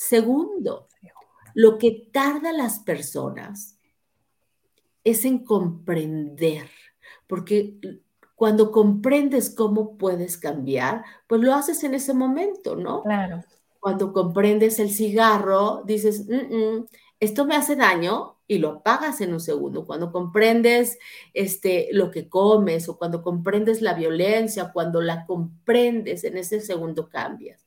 Segundo, 0.00 0.88
lo 1.52 1.76
que 1.76 2.08
tarda 2.10 2.54
las 2.54 2.78
personas 2.78 3.78
es 5.04 5.26
en 5.26 5.44
comprender, 5.44 6.70
porque 7.26 7.74
cuando 8.40 8.72
comprendes 8.72 9.50
cómo 9.50 9.98
puedes 9.98 10.38
cambiar, 10.38 11.04
pues 11.26 11.42
lo 11.42 11.52
haces 11.52 11.84
en 11.84 11.92
ese 11.92 12.14
momento, 12.14 12.74
¿no? 12.74 13.02
Claro. 13.02 13.44
Cuando 13.78 14.14
comprendes 14.14 14.78
el 14.78 14.88
cigarro, 14.88 15.82
dices, 15.84 16.26
mm, 16.26 16.56
mm, 16.56 16.86
esto 17.20 17.44
me 17.44 17.54
hace 17.54 17.76
daño 17.76 18.38
y 18.46 18.56
lo 18.56 18.70
apagas 18.70 19.20
en 19.20 19.34
un 19.34 19.40
segundo. 19.40 19.84
Cuando 19.84 20.10
comprendes 20.10 20.98
este, 21.34 21.90
lo 21.92 22.10
que 22.10 22.30
comes 22.30 22.88
o 22.88 22.96
cuando 22.96 23.22
comprendes 23.22 23.82
la 23.82 23.92
violencia, 23.92 24.70
cuando 24.72 25.02
la 25.02 25.26
comprendes, 25.26 26.24
en 26.24 26.38
ese 26.38 26.62
segundo 26.62 27.10
cambias. 27.10 27.62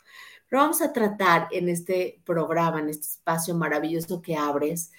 Pero 0.50 0.64
vamos 0.64 0.82
a 0.82 0.92
tratar 0.92 1.50
en 1.52 1.70
este 1.70 2.20
programa, 2.26 2.80
en 2.80 2.90
este 2.90 3.06
espacio 3.06 3.54
maravilloso 3.54 4.24
que 4.24 4.36
abres, 4.36 4.92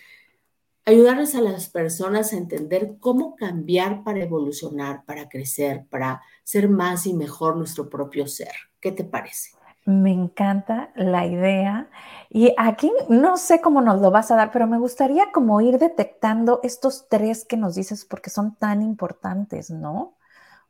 ayudarles 0.86 1.34
a 1.34 1.40
las 1.40 1.68
personas 1.68 2.32
a 2.32 2.36
entender 2.36 2.96
cómo 3.00 3.36
cambiar 3.36 4.04
para 4.04 4.22
evolucionar, 4.22 5.04
para 5.04 5.28
crecer, 5.28 5.86
para 5.88 6.22
ser 6.42 6.68
más 6.68 7.06
y 7.06 7.14
mejor 7.14 7.56
nuestro 7.56 7.88
propio 7.88 8.26
ser. 8.26 8.52
¿Qué 8.80 8.92
te 8.92 9.04
parece? 9.04 9.50
Me 9.86 10.12
encanta 10.12 10.92
la 10.96 11.26
idea 11.26 11.90
y 12.30 12.54
aquí 12.56 12.90
no 13.08 13.36
sé 13.36 13.60
cómo 13.60 13.82
nos 13.82 14.00
lo 14.00 14.10
vas 14.10 14.30
a 14.30 14.36
dar, 14.36 14.50
pero 14.50 14.66
me 14.66 14.78
gustaría 14.78 15.30
como 15.30 15.60
ir 15.60 15.78
detectando 15.78 16.60
estos 16.62 17.06
tres 17.08 17.44
que 17.44 17.58
nos 17.58 17.74
dices 17.74 18.06
porque 18.06 18.30
son 18.30 18.56
tan 18.56 18.80
importantes, 18.80 19.70
¿no? 19.70 20.16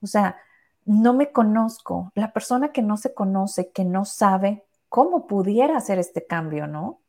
O 0.01 0.07
sea, 0.07 0.37
no 0.85 1.15
me 1.15 1.31
conozco, 1.31 2.11
la 2.15 2.33
persona 2.33 2.73
que 2.73 2.83
no 2.83 2.97
se 2.97 3.15
conoce, 3.15 3.71
que 3.71 3.85
no 3.85 4.05
sabe, 4.05 4.65
cómo 4.89 5.27
pudiera 5.27 5.77
hacer 5.77 5.99
este 5.99 6.27
cambio, 6.27 6.67
¿no? 6.67 7.01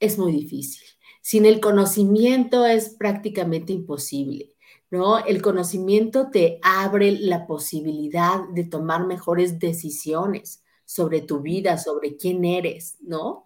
Es 0.00 0.18
muy 0.18 0.32
difícil. 0.32 0.86
Sin 1.20 1.44
el 1.46 1.60
conocimiento 1.60 2.64
es 2.64 2.90
prácticamente 2.90 3.72
imposible, 3.72 4.56
¿no? 4.90 5.18
El 5.18 5.42
conocimiento 5.42 6.30
te 6.30 6.58
abre 6.62 7.12
la 7.12 7.46
posibilidad 7.46 8.40
de 8.52 8.64
tomar 8.64 9.06
mejores 9.06 9.58
decisiones 9.58 10.62
sobre 10.84 11.20
tu 11.20 11.40
vida, 11.40 11.78
sobre 11.78 12.16
quién 12.16 12.44
eres, 12.44 12.96
¿no? 13.00 13.44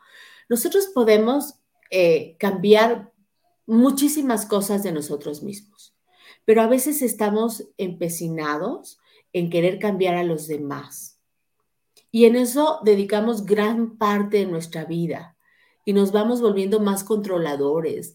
Nosotros 0.49 0.87
podemos 0.95 1.55
eh, 1.91 2.37
cambiar 2.39 3.13
muchísimas 3.67 4.47
cosas 4.47 4.83
de 4.83 4.93
nosotros 4.93 5.43
mismos, 5.43 5.95
pero 6.45 6.63
a 6.63 6.67
veces 6.67 7.03
estamos 7.03 7.69
empecinados 7.79 8.99
en 9.33 9.51
querer 9.51 9.79
cambiar 9.79 10.15
a 10.15 10.25
los 10.25 10.47
demás 10.47 11.15
y 12.15 12.27
en 12.27 12.37
eso 12.37 12.79
dedicamos 12.85 13.45
gran 13.45 13.99
parte 13.99 14.37
de 14.37 14.47
nuestra 14.47 14.85
vida 14.85 15.34
y 15.85 15.93
nos 15.93 16.13
vamos 16.13 16.41
volviendo 16.41 16.81
más 16.81 17.05
controladores. 17.05 18.15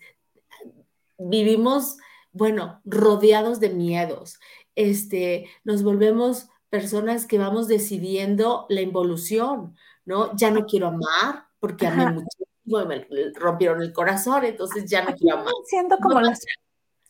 Vivimos, 1.18 1.98
bueno, 2.32 2.82
rodeados 2.86 3.60
de 3.60 3.70
miedos. 3.70 4.40
Este, 4.76 5.50
nos 5.64 5.84
volvemos 5.84 6.48
personas 6.70 7.26
que 7.26 7.38
vamos 7.38 7.68
decidiendo 7.68 8.66
la 8.70 8.82
involución, 8.82 9.76
¿no? 10.06 10.36
Ya 10.36 10.52
no 10.52 10.66
quiero 10.66 10.88
amar 10.88 11.48
porque 11.60 11.88
a 11.88 11.96
mí 11.96 12.06
muchísimo 12.06 12.86
me 12.86 13.08
rompieron 13.36 13.82
el 13.82 13.92
corazón, 13.92 14.46
entonces 14.46 14.90
ya 14.90 15.04
no 15.04 15.14
quiero 15.16 15.40
amar. 15.40 15.54
Siento 15.66 15.98
como 15.98 16.22
las, 16.22 16.40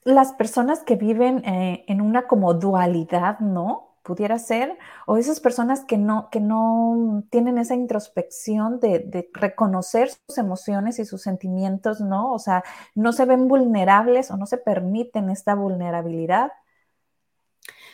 las 0.03 0.33
personas 0.33 0.83
que 0.83 0.95
viven 0.95 1.43
eh, 1.45 1.83
en 1.87 2.01
una 2.01 2.27
como 2.27 2.53
dualidad, 2.53 3.39
¿no? 3.39 3.88
Pudiera 4.09 4.39
ser, 4.39 4.75
o 5.05 5.17
esas 5.17 5.39
personas 5.39 5.85
que 5.85 5.95
no, 5.95 6.29
que 6.31 6.39
no 6.39 7.23
tienen 7.29 7.59
esa 7.59 7.75
introspección 7.75 8.79
de, 8.79 9.29
reconocer 9.33 10.09
sus 10.09 10.39
emociones 10.39 10.97
y 10.97 11.05
sus 11.05 11.21
sentimientos, 11.21 12.01
¿no? 12.01 12.33
O 12.33 12.39
sea, 12.39 12.63
no 12.95 13.13
se 13.13 13.25
ven 13.25 13.47
vulnerables 13.47 14.31
o 14.31 14.37
no 14.37 14.47
se 14.47 14.57
permiten 14.57 15.29
esta 15.29 15.53
vulnerabilidad. 15.53 16.51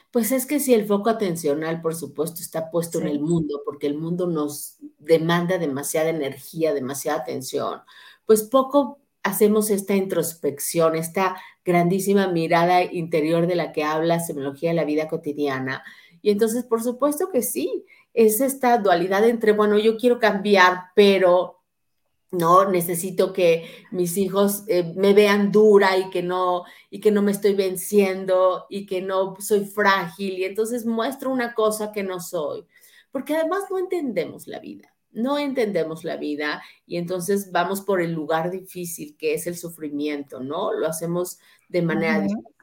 Pues 0.10 0.32
es 0.32 0.46
que 0.46 0.62
si 0.62 0.74
el 0.74 0.88
foco 0.88 1.10
atencional, 1.10 1.82
por 1.82 1.96
supuesto, 1.96 2.40
está 2.40 2.72
puesto 2.72 3.02
en 3.02 3.08
el 3.08 3.20
mundo, 3.20 3.62
porque 3.66 3.88
el 3.88 3.98
mundo 3.98 4.26
nos 4.26 4.78
demanda 4.98 5.58
demasiada 5.58 6.08
energía, 6.08 6.74
demasiada 6.74 7.20
atención, 7.20 7.82
pues 8.26 8.44
poco 8.44 9.00
hacemos 9.26 9.72
esta 9.72 9.96
introspección, 9.96 10.96
esta 10.96 11.36
grandísima 11.66 12.28
mirada 12.28 12.84
interior 12.84 13.48
de 13.48 13.56
la 13.56 13.72
que 13.72 13.84
habla 13.84 14.20
semiología 14.20 14.70
de 14.70 14.76
la 14.76 14.86
vida 14.86 15.08
cotidiana. 15.08 15.84
Y 16.26 16.32
entonces, 16.32 16.64
por 16.64 16.82
supuesto 16.82 17.30
que 17.30 17.44
sí, 17.44 17.86
es 18.12 18.42
esta 18.42 18.80
dualidad 18.80 19.30
entre, 19.30 19.52
bueno, 19.52 19.78
yo 19.78 19.96
quiero 19.96 20.18
cambiar, 20.18 20.86
pero 20.96 21.62
no 22.32 22.68
necesito 22.68 23.32
que 23.32 23.70
mis 23.92 24.18
hijos 24.18 24.64
eh, 24.68 24.92
me 24.96 25.14
vean 25.14 25.52
dura 25.52 25.96
y 26.00 26.10
que 26.10 26.24
no 26.24 26.64
y 26.90 27.00
que 27.00 27.12
no 27.12 27.22
me 27.22 27.32
estoy 27.32 27.54
venciendo 27.54 28.66
y 28.72 28.88
que 28.88 29.04
no 29.04 29.36
soy 29.40 29.66
frágil 29.66 30.40
y 30.40 30.46
entonces 30.46 30.88
muestro 30.88 31.30
una 31.30 31.54
cosa 31.54 31.92
que 31.92 32.02
no 32.02 32.20
soy, 32.20 32.66
porque 33.12 33.36
además 33.36 33.66
no 33.70 33.78
entendemos 33.78 34.48
la 34.48 34.58
vida 34.58 34.96
no 35.12 35.38
entendemos 35.38 36.04
la 36.04 36.18
vida 36.18 36.62
y 36.86 36.98
entonces 36.98 37.52
vamos 37.52 37.82
por 37.82 38.02
el 38.02 38.12
lugar 38.12 38.52
difícil 38.52 39.16
que 39.16 39.34
es 39.34 39.48
el 39.48 39.58
sufrimiento, 39.58 40.42
¿no? 40.42 40.74
Lo 40.74 40.88
hacemos 40.88 41.40
de 41.70 41.82
manera 41.84 42.20
difícil. 42.20 42.55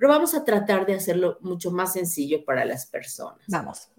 Pero 0.00 0.14
vamos 0.14 0.34
a 0.34 0.46
tratar 0.46 0.86
de 0.86 0.94
hacerlo 0.94 1.36
mucho 1.42 1.70
más 1.70 1.92
sencillo 1.92 2.42
para 2.46 2.64
las 2.64 2.86
personas. 2.86 3.44
Vamos. 3.48 3.90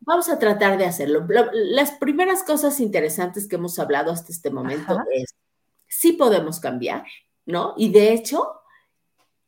Vamos 0.00 0.28
a 0.28 0.38
tratar 0.38 0.76
de 0.76 0.84
hacerlo. 0.84 1.26
Las 1.52 1.92
primeras 1.92 2.42
cosas 2.42 2.78
interesantes 2.80 3.48
que 3.48 3.56
hemos 3.56 3.78
hablado 3.78 4.12
hasta 4.12 4.30
este 4.30 4.50
momento 4.50 4.98
es, 5.10 5.34
sí 5.88 6.12
podemos 6.12 6.60
cambiar, 6.60 7.06
¿no? 7.46 7.72
Y 7.78 7.90
de 7.90 8.12
hecho, 8.12 8.46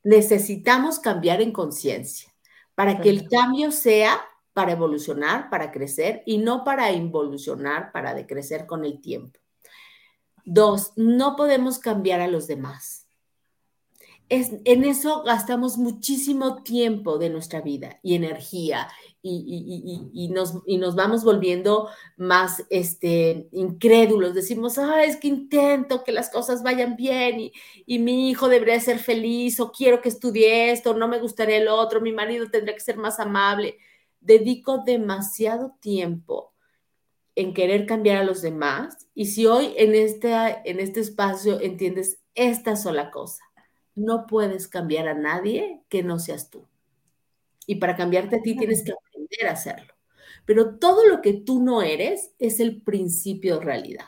necesitamos 0.03 1.01
cambiar 1.01 1.43
en 1.43 1.53
conciencia 1.53 2.33
para 2.75 3.03
que 3.03 3.11
el 3.11 3.29
cambio 3.29 3.71
sea 3.71 4.23
para 4.55 4.73
evolucionar, 4.73 5.51
para 5.51 5.71
crecer 5.71 6.23
y 6.25 6.39
no 6.39 6.65
para 6.65 6.93
involucionar, 6.93 7.93
para 7.93 8.15
decrecer 8.15 8.65
con 8.65 8.87
el 8.87 9.03
tiempo. 9.03 9.39
Dos, 10.47 10.95
no 10.97 11.37
podemos 11.37 11.79
cambiar 11.79 12.23
a 12.23 12.29
los 12.29 12.47
demás. 12.47 13.04
Es, 14.29 14.53
en 14.65 14.85
eso 14.85 15.23
gastamos 15.23 15.77
muchísimo 15.77 16.63
tiempo 16.63 17.19
de 17.19 17.29
nuestra 17.29 17.61
vida 17.61 18.01
y 18.03 18.15
energía 18.15 18.89
y, 19.23 20.29
nos, 20.33 20.55
nos, 20.67 20.95
vamos 20.95 21.25
volviendo 21.25 21.89
más 22.17 22.65
este, 22.69 23.49
incrédulos. 23.53 24.35
Decimos, 24.35 24.79
ah, 24.79 25.05
es 25.05 25.17
que 25.17 25.29
intento 25.29 26.05
que 26.05 26.13
las 26.13 26.31
cosas 26.31 26.63
vayan 26.63 26.97
bien 26.97 27.51
y, 27.87 27.99
mi 27.99 28.31
hijo 28.31 28.49
debería 28.49 28.81
ser 28.81 28.99
feliz 28.99 29.61
o 29.61 29.73
quiero 29.73 30.01
que 30.01 30.09
estudie 30.09 30.73
esto, 30.73 30.95
no 30.95 31.09
me 31.09 31.21
gustaría 31.21 31.59
el 31.59 31.69
otro, 31.69 32.01
mi 32.01 32.13
marido 32.13 32.51
tendría 32.51 32.75
que 32.75 32.81
ser 32.81 32.97
más 32.97 33.21
amable 33.21 33.79
dedico 34.25 34.79
demasiado 34.79 35.77
tiempo 35.81 36.53
en 37.37 37.53
querer 37.53 37.87
cambiar 37.87 38.19
a 38.19 38.25
los 38.25 38.43
demás 38.43 39.07
y 39.15 39.27
si 39.27 39.47
hoy 39.47 39.75
en 39.77 39.95
este, 39.95 40.33
en 40.65 40.81
este 40.81 41.01
espacio 41.01 41.61
entiendes 41.61 42.19
esta 42.35 42.77
sola 42.77 43.11
cosa, 43.11 43.45
no 43.95 44.27
puedes 44.27 44.69
cambiar 44.69 45.09
a 45.09 45.15
nadie 45.15 45.83
que 45.89 46.03
no 46.03 46.19
seas 46.19 46.51
tú. 46.51 46.67
Y 47.67 47.77
para 47.77 47.97
cambiarte 47.97 48.37
a 48.37 48.43
ti 48.43 48.57
tienes 48.57 48.83
que 48.83 48.93
aprender 48.93 49.49
a 49.49 49.53
hacerlo. 49.53 49.95
Pero 50.45 50.77
todo 50.77 51.07
lo 51.07 51.23
que 51.23 51.33
tú 51.33 51.63
no 51.63 51.83
eres 51.83 52.33
es 52.39 52.61
el 52.61 52.83
principio 52.83 53.59
de 53.59 53.65
realidad. 53.65 54.07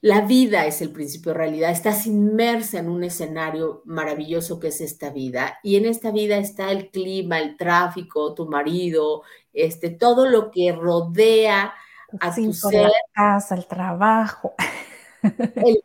La 0.00 0.20
vida 0.20 0.64
es 0.66 0.80
el 0.80 0.92
principio 0.92 1.32
de 1.32 1.38
realidad. 1.38 1.70
Estás 1.70 2.06
inmersa 2.06 2.78
en 2.78 2.88
un 2.88 3.02
escenario 3.02 3.82
maravilloso 3.84 4.60
que 4.60 4.68
es 4.68 4.80
esta 4.80 5.10
vida. 5.10 5.58
Y 5.64 5.76
en 5.76 5.86
esta 5.86 6.12
vida 6.12 6.36
está 6.36 6.70
el 6.70 6.90
clima, 6.90 7.40
el 7.40 7.56
tráfico, 7.56 8.32
tu 8.34 8.46
marido, 8.46 9.22
este, 9.52 9.90
todo 9.90 10.26
lo 10.26 10.52
que 10.52 10.70
rodea 10.72 11.74
a 12.20 12.34
tu 12.34 12.52
ser. 12.52 12.84
La 12.84 12.92
casa, 13.12 13.56
el 13.56 13.66
trabajo. 13.66 14.54
El 15.22 15.82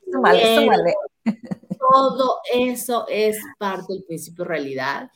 Todo 1.91 2.39
eso 2.53 3.05
es 3.07 3.37
parte 3.57 3.93
del 3.93 4.03
principio 4.03 4.43
de 4.43 4.50
realidad. 4.50 5.11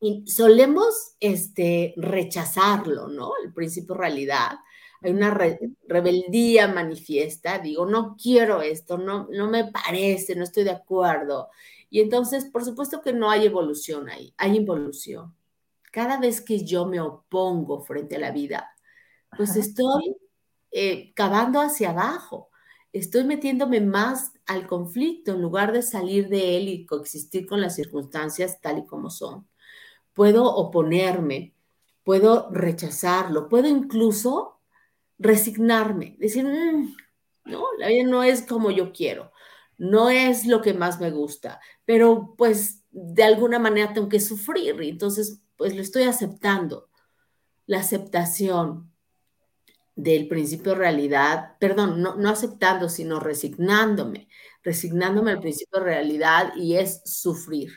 Y 0.00 0.26
solemos 0.26 1.14
este, 1.20 1.92
rechazarlo, 1.96 3.08
¿no? 3.08 3.32
El 3.44 3.52
principio 3.52 3.94
de 3.94 4.00
realidad 4.00 4.52
hay 5.02 5.12
una 5.12 5.30
rebeldía 5.88 6.68
manifiesta, 6.68 7.58
digo, 7.58 7.86
no 7.86 8.16
quiero 8.22 8.60
esto, 8.60 8.98
no, 8.98 9.28
no 9.30 9.48
me 9.48 9.70
parece, 9.70 10.34
no 10.34 10.44
estoy 10.44 10.64
de 10.64 10.72
acuerdo. 10.72 11.48
Y 11.88 12.00
entonces, 12.00 12.44
por 12.44 12.64
supuesto 12.64 13.00
que 13.00 13.12
no 13.12 13.30
hay 13.30 13.46
evolución 13.46 14.10
ahí, 14.10 14.34
hay 14.36 14.56
involución. 14.56 15.34
Cada 15.90 16.20
vez 16.20 16.40
que 16.40 16.64
yo 16.64 16.86
me 16.86 17.00
opongo 17.00 17.80
frente 17.80 18.16
a 18.16 18.20
la 18.20 18.30
vida, 18.30 18.70
pues 19.36 19.56
estoy 19.56 20.16
eh, 20.70 21.12
cavando 21.14 21.60
hacia 21.60 21.90
abajo, 21.90 22.49
estoy 22.92 23.24
metiéndome 23.24 23.80
más 23.80 24.32
al 24.46 24.66
conflicto 24.66 25.32
en 25.32 25.42
lugar 25.42 25.72
de 25.72 25.82
salir 25.82 26.28
de 26.28 26.56
él 26.56 26.68
y 26.68 26.86
coexistir 26.86 27.46
con 27.46 27.60
las 27.60 27.74
circunstancias 27.76 28.60
tal 28.60 28.78
y 28.78 28.86
como 28.86 29.10
son. 29.10 29.48
Puedo 30.14 30.44
oponerme, 30.44 31.54
puedo 32.04 32.50
rechazarlo, 32.50 33.48
puedo 33.48 33.68
incluso 33.68 34.60
resignarme, 35.18 36.16
decir, 36.18 36.44
mm, 36.44 36.94
no, 37.46 37.64
la 37.78 37.88
vida 37.88 38.04
no 38.04 38.22
es 38.24 38.42
como 38.42 38.70
yo 38.70 38.92
quiero, 38.92 39.32
no 39.78 40.10
es 40.10 40.46
lo 40.46 40.62
que 40.62 40.74
más 40.74 41.00
me 41.00 41.10
gusta, 41.10 41.60
pero 41.84 42.34
pues 42.36 42.84
de 42.90 43.22
alguna 43.22 43.58
manera 43.58 43.92
tengo 43.92 44.08
que 44.08 44.20
sufrir 44.20 44.80
y 44.82 44.90
entonces 44.90 45.42
pues 45.56 45.74
lo 45.76 45.82
estoy 45.82 46.04
aceptando. 46.04 46.88
La 47.66 47.80
aceptación 47.80 48.89
del 50.02 50.28
principio 50.28 50.74
realidad, 50.74 51.56
perdón, 51.58 52.00
no, 52.00 52.16
no 52.16 52.30
aceptando, 52.30 52.88
sino 52.88 53.20
resignándome, 53.20 54.28
resignándome 54.62 55.32
al 55.32 55.40
principio 55.40 55.80
de 55.80 55.86
realidad 55.86 56.52
y 56.56 56.76
es 56.76 57.02
sufrir. 57.04 57.70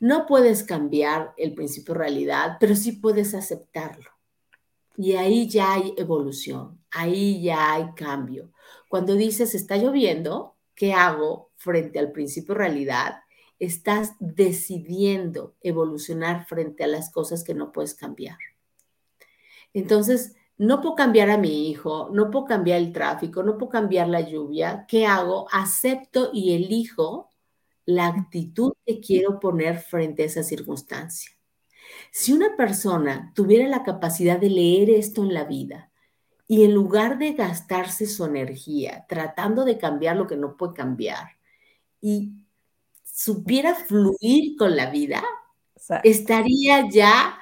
No 0.00 0.26
puedes 0.26 0.64
cambiar 0.64 1.34
el 1.36 1.54
principio 1.54 1.94
de 1.94 2.00
realidad, 2.00 2.56
pero 2.58 2.74
sí 2.74 2.92
puedes 2.92 3.34
aceptarlo. 3.34 4.10
Y 4.96 5.12
ahí 5.12 5.48
ya 5.48 5.74
hay 5.74 5.94
evolución, 5.96 6.82
ahí 6.90 7.42
ya 7.42 7.74
hay 7.74 7.92
cambio. 7.94 8.52
Cuando 8.88 9.14
dices, 9.14 9.54
está 9.54 9.76
lloviendo, 9.76 10.56
¿qué 10.74 10.92
hago 10.92 11.50
frente 11.56 11.98
al 11.98 12.12
principio 12.12 12.54
realidad? 12.54 13.20
Estás 13.58 14.12
decidiendo 14.20 15.54
evolucionar 15.60 16.46
frente 16.46 16.84
a 16.84 16.88
las 16.88 17.10
cosas 17.10 17.44
que 17.44 17.54
no 17.54 17.72
puedes 17.72 17.94
cambiar. 17.94 18.38
Entonces, 19.74 20.36
no 20.56 20.80
puedo 20.80 20.94
cambiar 20.94 21.30
a 21.30 21.38
mi 21.38 21.68
hijo, 21.70 22.10
no 22.12 22.30
puedo 22.30 22.44
cambiar 22.46 22.78
el 22.78 22.92
tráfico, 22.92 23.42
no 23.42 23.58
puedo 23.58 23.70
cambiar 23.70 24.08
la 24.08 24.20
lluvia. 24.20 24.84
¿Qué 24.88 25.06
hago? 25.06 25.46
Acepto 25.50 26.30
y 26.32 26.54
elijo 26.54 27.30
la 27.86 28.06
actitud 28.06 28.72
que 28.86 29.00
quiero 29.00 29.40
poner 29.40 29.78
frente 29.78 30.22
a 30.22 30.26
esa 30.26 30.42
circunstancia. 30.42 31.32
Si 32.10 32.32
una 32.32 32.56
persona 32.56 33.32
tuviera 33.34 33.68
la 33.68 33.82
capacidad 33.82 34.38
de 34.38 34.50
leer 34.50 34.90
esto 34.90 35.22
en 35.22 35.34
la 35.34 35.44
vida 35.44 35.90
y 36.46 36.64
en 36.64 36.72
lugar 36.72 37.18
de 37.18 37.32
gastarse 37.32 38.06
su 38.06 38.24
energía 38.24 39.06
tratando 39.08 39.64
de 39.64 39.78
cambiar 39.78 40.16
lo 40.16 40.26
que 40.26 40.36
no 40.36 40.56
puede 40.56 40.74
cambiar 40.74 41.30
y 42.00 42.32
supiera 43.02 43.74
fluir 43.74 44.56
con 44.56 44.76
la 44.76 44.90
vida, 44.90 45.22
estaría 46.04 46.88
ya 46.88 47.38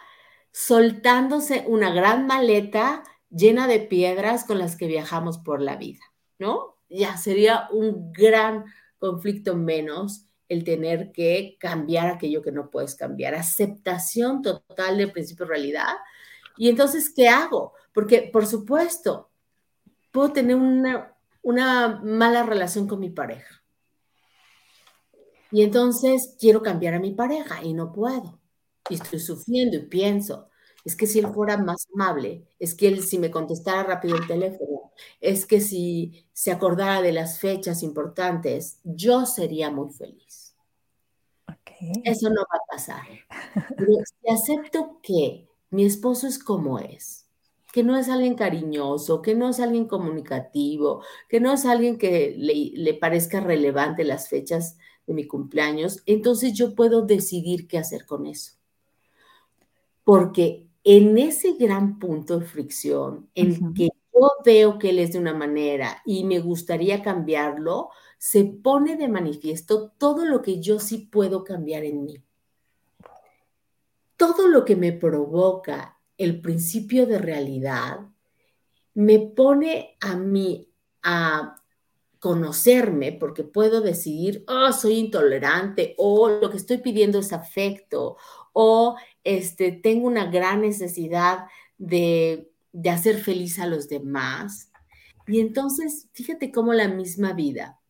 soltándose 0.53 1.65
una 1.67 1.93
gran 1.93 2.27
maleta 2.27 3.03
llena 3.31 3.67
de 3.67 3.81
piedras 3.81 4.45
con 4.45 4.59
las 4.59 4.77
que 4.77 4.87
viajamos 4.87 5.39
por 5.39 5.61
la 5.61 5.77
vida, 5.77 6.03
¿no? 6.39 6.77
Ya 6.89 7.17
sería 7.17 7.69
un 7.73 8.13
gran 8.13 8.67
conflicto 8.99 9.57
menos 9.57 10.27
el 10.49 10.65
tener 10.65 11.13
que 11.13 11.57
cambiar 11.59 12.09
aquello 12.09 12.43
que 12.43 12.53
no 12.53 12.71
puedes 12.71 12.95
cambiar, 12.95 13.35
aceptación 13.35 14.43
total 14.43 14.99
del 14.99 15.11
principio 15.11 15.47
de 15.47 15.51
realidad. 15.51 15.95
Y 16.59 16.69
entonces, 16.69 17.11
¿qué 17.17 17.29
hago? 17.29 17.73
Porque, 17.95 18.29
por 18.31 18.47
supuesto, 18.47 19.31
puedo 20.11 20.31
tener 20.33 20.57
una, 20.57 21.17
una 21.41 22.01
mala 22.05 22.43
relación 22.43 22.87
con 22.87 23.01
mi 23.01 23.09
pareja. 23.09 23.63
Y 25.51 25.63
entonces 25.63 26.37
quiero 26.39 26.63
cambiar 26.63 26.95
a 26.95 27.01
mi 27.01 27.13
pareja 27.13 27.63
y 27.63 27.73
no 27.73 27.93
puedo. 27.93 28.42
Y 28.89 28.95
estoy 28.95 29.21
sufriendo 29.21 29.77
y 29.77 29.87
pienso, 29.87 30.49
es 30.85 30.97
que 30.97 31.07
si 31.07 31.21
él 31.21 31.29
fuera 31.33 31.57
más 31.57 31.87
amable, 31.95 32.47
es 32.59 32.75
que 32.75 32.89
él 32.89 33.03
si 33.03 33.19
me 33.19 33.31
contestara 33.31 33.85
rápido 33.85 34.17
el 34.17 34.27
teléfono, 34.27 34.93
es 35.21 35.47
que 35.47 35.61
si 35.61 36.27
se 36.33 36.51
acordara 36.53 37.03
de 37.03 37.13
las 37.13 37.39
fechas 37.39 37.83
importantes, 37.83 38.81
yo 38.85 39.27
sería 39.27 39.71
muy 39.71 39.93
feliz. 39.93 40.43
Eso 42.05 42.31
no 42.31 42.43
va 42.43 42.59
a 42.59 42.77
pasar. 42.77 43.03
Pero 43.77 43.93
si 44.05 44.31
acepto 44.31 45.01
que 45.03 45.49
mi 45.71 45.85
esposo 45.85 46.27
es 46.27 46.39
como 46.39 46.79
es, 46.79 47.27
que 47.73 47.83
no 47.83 47.97
es 47.97 48.09
alguien 48.09 48.35
cariñoso, 48.35 49.23
que 49.23 49.35
no 49.35 49.49
es 49.49 49.59
alguien 49.59 49.87
comunicativo, 49.87 51.03
que 51.29 51.41
no 51.41 51.53
es 51.53 51.65
alguien 51.65 51.99
que 51.99 52.35
le, 52.37 52.73
le 52.75 52.95
parezca 52.95 53.41
relevante 53.41 54.05
las 54.05 54.29
fechas 54.29 54.77
de 55.07 55.15
mi 55.15 55.27
cumpleaños, 55.27 56.03
entonces 56.07 56.53
yo 56.53 56.75
puedo 56.75 57.03
decidir 57.03 57.67
qué 57.67 57.79
hacer 57.79 58.07
con 58.07 58.27
eso. 58.27 58.53
Porque 60.05 60.69
en 60.85 61.17
ese 61.19 61.55
gran 61.55 61.99
punto 61.99 62.41
de 62.41 62.47
fricción, 62.47 63.31
en 63.35 63.73
que 63.75 63.89
yo 64.13 64.31
veo 64.45 64.79
que 64.79 64.91
él 64.91 64.99
es 64.99 65.13
de 65.13 65.19
una 65.19 65.35
manera 65.35 66.03
y 66.05 66.25
me 66.25 66.41
gustaría 66.41 67.03
cambiarlo, 67.03 67.91
se 68.19 68.45
pone 68.45 68.97
de 68.97 69.09
manifiesto 69.09 69.91
todo 69.99 70.25
lo 70.25 70.43
que 70.43 70.61
yo 70.61 70.79
sí 70.79 70.99
puedo 71.11 71.45
cambiar 71.45 71.85
en 71.85 72.05
mí. 72.05 72.23
Todo 74.17 74.49
lo 74.49 74.65
que 74.65 74.77
me 74.77 74.93
provoca 74.93 75.99
el 76.17 76.41
principio 76.41 77.07
de 77.07 77.19
realidad 77.19 78.01
me 78.95 79.19
pone 79.19 79.97
a 80.01 80.17
mí 80.17 80.69
a 81.03 81.62
conocerme 82.23 83.11
porque 83.11 83.43
puedo 83.43 83.81
decidir, 83.81 84.45
oh, 84.47 84.71
soy 84.73 84.93
intolerante 84.93 85.97
o 85.99 86.29
lo 86.29 86.51
que 86.51 86.57
estoy 86.57 86.79
pidiendo 86.79 87.19
es 87.19 87.33
afecto 87.33 88.17
o 88.53 88.97
este, 89.25 89.73
tengo 89.73 90.07
una 90.07 90.27
gran 90.27 90.61
necesidad 90.61 91.47
de, 91.79 92.49
hacer 92.89 93.19
feliz 93.19 93.59
a 93.59 93.67
los 93.67 93.89
demás. 93.89 94.71
Y 95.27 95.41
entonces, 95.41 96.07
fíjate 96.13 96.53
cómo 96.53 96.73
la 96.75 96.87
misma 96.87 97.33
vida 97.33 97.81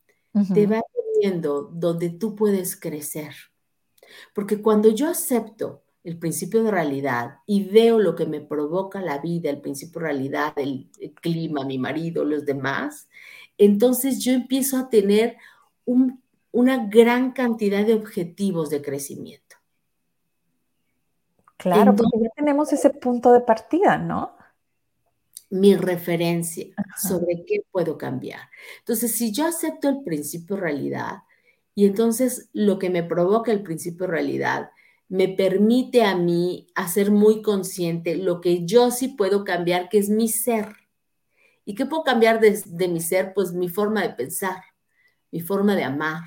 te 0.55 0.67
va 0.67 0.81
viendo 1.21 1.65
donde 1.71 2.09
tú 2.09 2.35
puedes 2.35 2.75
crecer. 2.75 3.35
Porque 4.35 4.63
cuando 4.63 4.89
yo 4.89 5.11
acepto 5.11 5.83
el 6.05 6.19
principio 6.19 6.65
de 6.65 6.71
realidad 6.71 7.37
y 7.47 7.65
veo 7.65 7.99
lo 7.99 8.17
que 8.17 8.27
me 8.27 8.41
provoca 8.41 9.01
la 9.01 9.19
vida, 9.19 9.51
el 9.51 9.61
principio 9.61 10.01
de 10.01 10.07
realidad, 10.07 10.53
el, 10.57 10.91
clima, 11.21 11.65
mi 11.65 11.79
marido, 11.79 12.25
los 12.25 12.45
demás, 12.45 13.09
entonces 13.59 14.19
yo 14.19 14.33
empiezo 14.33 14.79
a 14.79 14.89
tener 14.89 15.37
una 16.53 16.87
gran 16.87 17.33
cantidad 17.33 17.85
de 17.85 17.95
objetivos 17.95 18.71
de 18.71 18.83
crecimiento. 18.83 19.57
Claro, 21.57 21.95
porque 21.95 22.19
ya 22.21 22.29
tenemos 22.35 22.73
ese 22.73 22.91
punto 22.91 23.33
de 23.33 23.41
partida, 23.41 23.97
¿no? 23.97 24.37
Mi 25.49 25.77
referencia 25.77 26.75
sobre 26.97 27.45
qué 27.45 27.63
puedo 27.71 27.97
cambiar. 27.97 28.41
Entonces, 28.81 29.13
si 29.13 29.33
yo 29.33 29.47
acepto 29.47 29.89
el 29.89 30.03
principio 30.03 30.57
realidad 30.57 31.19
y 31.75 31.87
entonces 31.87 32.49
lo 32.53 32.79
que 32.79 32.91
me 32.91 33.03
provoca 33.03 33.53
el 33.53 33.63
principio 33.63 34.07
realidad 34.07 34.71
me 35.09 35.29
permite 35.29 36.05
a 36.05 36.17
mí 36.17 36.69
hacer 36.75 37.11
muy 37.11 37.43
consciente 37.43 38.17
lo 38.17 38.41
que 38.41 38.65
yo 38.65 38.91
sí 38.91 39.09
puedo 39.09 39.45
cambiar, 39.45 39.89
que 39.89 39.99
es 39.99 40.09
mi 40.09 40.29
ser. 40.29 40.82
¿Y 41.65 41.75
qué 41.75 41.87
puedo 41.87 42.03
cambiar 42.03 42.41
de, 42.41 42.61
de 42.65 42.89
mi 42.89 43.01
ser? 43.01 43.33
Pues 43.35 43.53
mi 43.53 43.69
forma 43.69 44.03
de 44.03 44.11
pensar, 44.11 44.63
mi 45.31 45.41
forma 45.41 45.77
de 45.77 45.85
amar, 45.85 46.23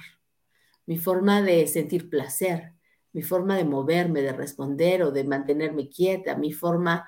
mi 0.85 0.97
forma 0.97 1.41
de 1.41 1.67
sentir 1.67 2.09
placer, 2.09 2.73
mi 3.13 3.21
forma 3.21 3.55
de 3.55 3.65
moverme, 3.65 4.21
de 4.21 4.33
responder 4.33 5.03
o 5.03 5.11
de 5.11 5.23
mantenerme 5.23 5.89
quieta, 5.89 6.35
mi 6.35 6.51
forma 6.51 7.05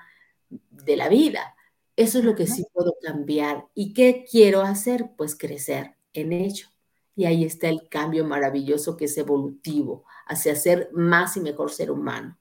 de 0.48 0.96
la 0.96 1.08
vida. 1.08 1.54
Eso 1.96 2.18
es 2.18 2.24
lo 2.24 2.34
que 2.34 2.46
sí 2.46 2.64
puedo 2.72 2.96
cambiar. 3.02 3.66
¿Y 3.74 3.92
qué 3.92 4.24
quiero 4.30 4.62
hacer? 4.62 5.10
Pues 5.16 5.36
crecer 5.36 5.96
en 6.12 6.32
ello. 6.32 6.68
Y 7.16 7.24
ahí 7.24 7.44
está 7.44 7.68
el 7.68 7.88
cambio 7.88 8.24
maravilloso 8.24 8.96
que 8.96 9.06
es 9.06 9.18
evolutivo 9.18 10.04
hacia 10.26 10.54
ser 10.54 10.90
más 10.92 11.36
y 11.36 11.40
mejor 11.40 11.70
ser 11.72 11.90
humano. 11.90 12.38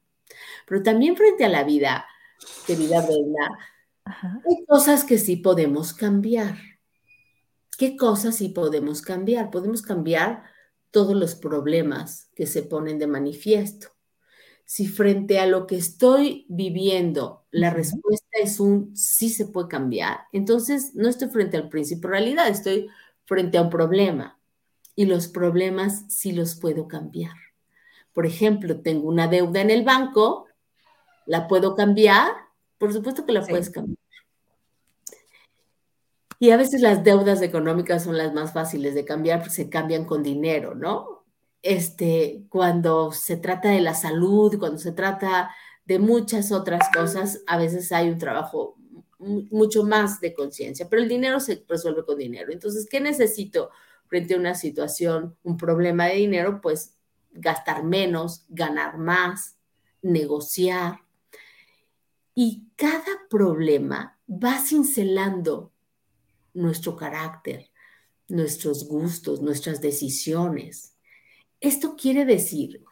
Pero 0.68 0.84
también 0.84 1.18
frente 1.18 1.44
a 1.44 1.50
la 1.50 1.64
vida, 1.64 2.06
querida 2.68 3.02
Brenda, 3.02 3.50
hay 4.22 4.66
cosas 4.66 5.04
que 5.04 5.18
sí 5.18 5.38
podemos 5.38 5.94
cambiar. 5.94 6.58
¿Qué 7.78 7.96
cosas 7.96 8.38
sí 8.38 8.50
podemos 8.50 9.02
cambiar? 9.02 9.52
Podemos 9.52 9.82
cambiar 9.82 10.44
todos 10.92 11.16
los 11.16 11.36
problemas 11.36 12.32
que 12.36 12.48
se 12.48 12.64
ponen 12.64 12.98
de 12.98 13.08
manifiesto. 13.08 13.90
Si 14.66 14.88
frente 14.88 15.40
a 15.40 15.46
lo 15.46 15.68
que 15.68 15.78
estoy 15.78 16.46
viviendo 16.50 17.46
la 17.52 17.70
respuesta 17.70 18.28
es 18.42 18.60
un 18.60 18.96
sí 18.98 19.30
se 19.30 19.46
puede 19.46 19.70
cambiar, 19.70 20.22
entonces 20.34 20.94
no 20.94 21.08
estoy 21.08 21.30
frente 21.30 21.56
al 21.56 21.70
principio 21.70 22.10
realidad, 22.10 22.50
estoy 22.50 22.90
frente 23.26 23.58
a 23.58 23.62
un 23.62 23.70
problema 23.70 24.40
y 24.96 25.06
los 25.06 25.28
problemas 25.28 26.04
sí 26.10 26.32
los 26.32 26.56
puedo 26.56 26.88
cambiar. 26.88 27.36
Por 28.12 28.26
ejemplo, 28.26 28.82
tengo 28.82 29.08
una 29.08 29.28
deuda 29.28 29.62
en 29.62 29.70
el 29.70 29.84
banco, 29.84 30.48
¿la 31.28 31.48
puedo 31.48 31.76
cambiar? 31.76 32.47
Por 32.78 32.94
supuesto 32.94 33.26
que 33.26 33.34
la 33.34 33.46
puedes 33.46 33.70
cambiar. 33.70 33.98
Y 36.40 36.52
a 36.52 36.58
veces 36.58 36.82
las 36.82 37.04
deudas 37.04 37.42
económicas 37.42 38.04
son 38.04 38.18
las 38.18 38.34
más 38.34 38.54
fáciles 38.54 38.94
de 38.94 39.06
cambiar 39.06 39.40
porque 39.40 39.56
se 39.56 39.70
cambian 39.70 40.06
con 40.06 40.22
dinero, 40.22 40.76
¿no? 40.76 41.26
Este, 41.64 42.44
cuando 42.50 43.12
se 43.12 43.38
trata 43.38 43.70
de 43.70 43.82
la 43.82 43.96
salud, 43.96 44.60
cuando 44.60 44.78
se 44.78 44.92
trata 44.92 45.50
de 45.86 45.98
muchas 45.98 46.52
otras 46.52 46.88
cosas, 46.94 47.42
a 47.48 47.58
veces 47.58 47.92
hay 47.92 48.10
un 48.10 48.20
trabajo 48.20 48.76
mucho 49.18 49.84
más 49.84 50.22
de 50.22 50.34
conciencia, 50.34 50.88
pero 50.88 51.02
el 51.02 51.10
dinero 51.10 51.40
se 51.40 51.64
resuelve 51.68 52.06
con 52.06 52.18
dinero. 52.18 52.52
Entonces, 52.52 52.88
¿qué 52.90 53.00
necesito 53.00 53.72
frente 54.06 54.36
a 54.36 54.38
una 54.38 54.54
situación, 54.54 55.36
un 55.44 55.58
problema 55.58 56.06
de 56.06 56.16
dinero? 56.16 56.62
Pues 56.62 56.96
gastar 57.32 57.84
menos, 57.84 58.46
ganar 58.50 59.00
más, 59.00 59.58
negociar. 60.04 61.00
Y 62.36 62.67
cada 62.78 63.28
problema 63.28 64.18
va 64.30 64.60
cincelando 64.60 65.74
nuestro 66.54 66.96
carácter, 66.96 67.72
nuestros 68.30 68.88
gustos, 68.88 69.42
nuestras 69.42 69.82
decisiones. 69.82 70.96
Esto 71.60 71.96
quiere 71.96 72.24
decir, 72.24 72.86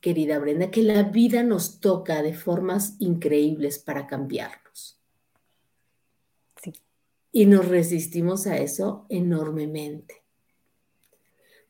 querida 0.00 0.38
Brenda, 0.40 0.70
que 0.70 0.82
la 0.82 1.04
vida 1.04 1.44
nos 1.44 1.80
toca 1.80 2.22
de 2.22 2.34
formas 2.34 2.96
increíbles 2.98 3.78
para 3.78 4.08
cambiarnos. 4.08 5.00
Sí. 6.60 6.72
Y 7.30 7.46
nos 7.46 7.68
resistimos 7.68 8.48
a 8.48 8.58
eso 8.58 9.06
enormemente. 9.08 10.24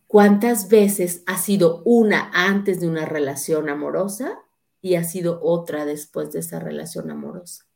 ¿Cuántas 0.07 0.69
veces 0.69 1.23
ha 1.27 1.37
sido 1.37 1.83
una 1.85 2.31
antes 2.33 2.81
de 2.81 2.89
una 2.89 3.05
relación 3.05 3.69
amorosa 3.69 4.41
y 4.83 4.95
ha 4.95 5.05
sido 5.05 5.41
otra 5.43 5.85
después 5.85 6.33
de 6.33 6.41
esa 6.41 6.59
relación 6.59 7.11
amorosa? 7.11 7.67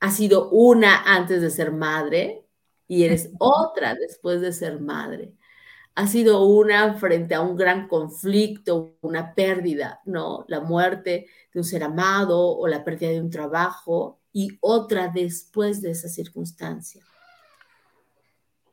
Ha 0.00 0.10
sido 0.10 0.50
una 0.50 1.02
antes 1.04 1.42
de 1.42 1.50
ser 1.50 1.72
madre 1.72 2.46
y 2.88 3.04
eres 3.04 3.30
otra 3.38 3.94
después 3.94 4.40
de 4.40 4.52
ser 4.52 4.80
madre. 4.80 5.34
Ha 5.94 6.06
sido 6.06 6.46
una 6.46 6.94
frente 6.94 7.34
a 7.34 7.42
un 7.42 7.56
gran 7.56 7.86
conflicto, 7.86 8.96
una 9.02 9.34
pérdida, 9.34 10.00
¿no? 10.06 10.44
La 10.48 10.60
muerte 10.60 11.26
de 11.52 11.60
un 11.60 11.64
ser 11.64 11.84
amado 11.84 12.56
o 12.56 12.66
la 12.66 12.82
pérdida 12.82 13.10
de 13.10 13.20
un 13.20 13.30
trabajo 13.30 14.20
y 14.32 14.56
otra 14.60 15.08
después 15.08 15.82
de 15.82 15.90
esa 15.90 16.08
circunstancia. 16.08 17.02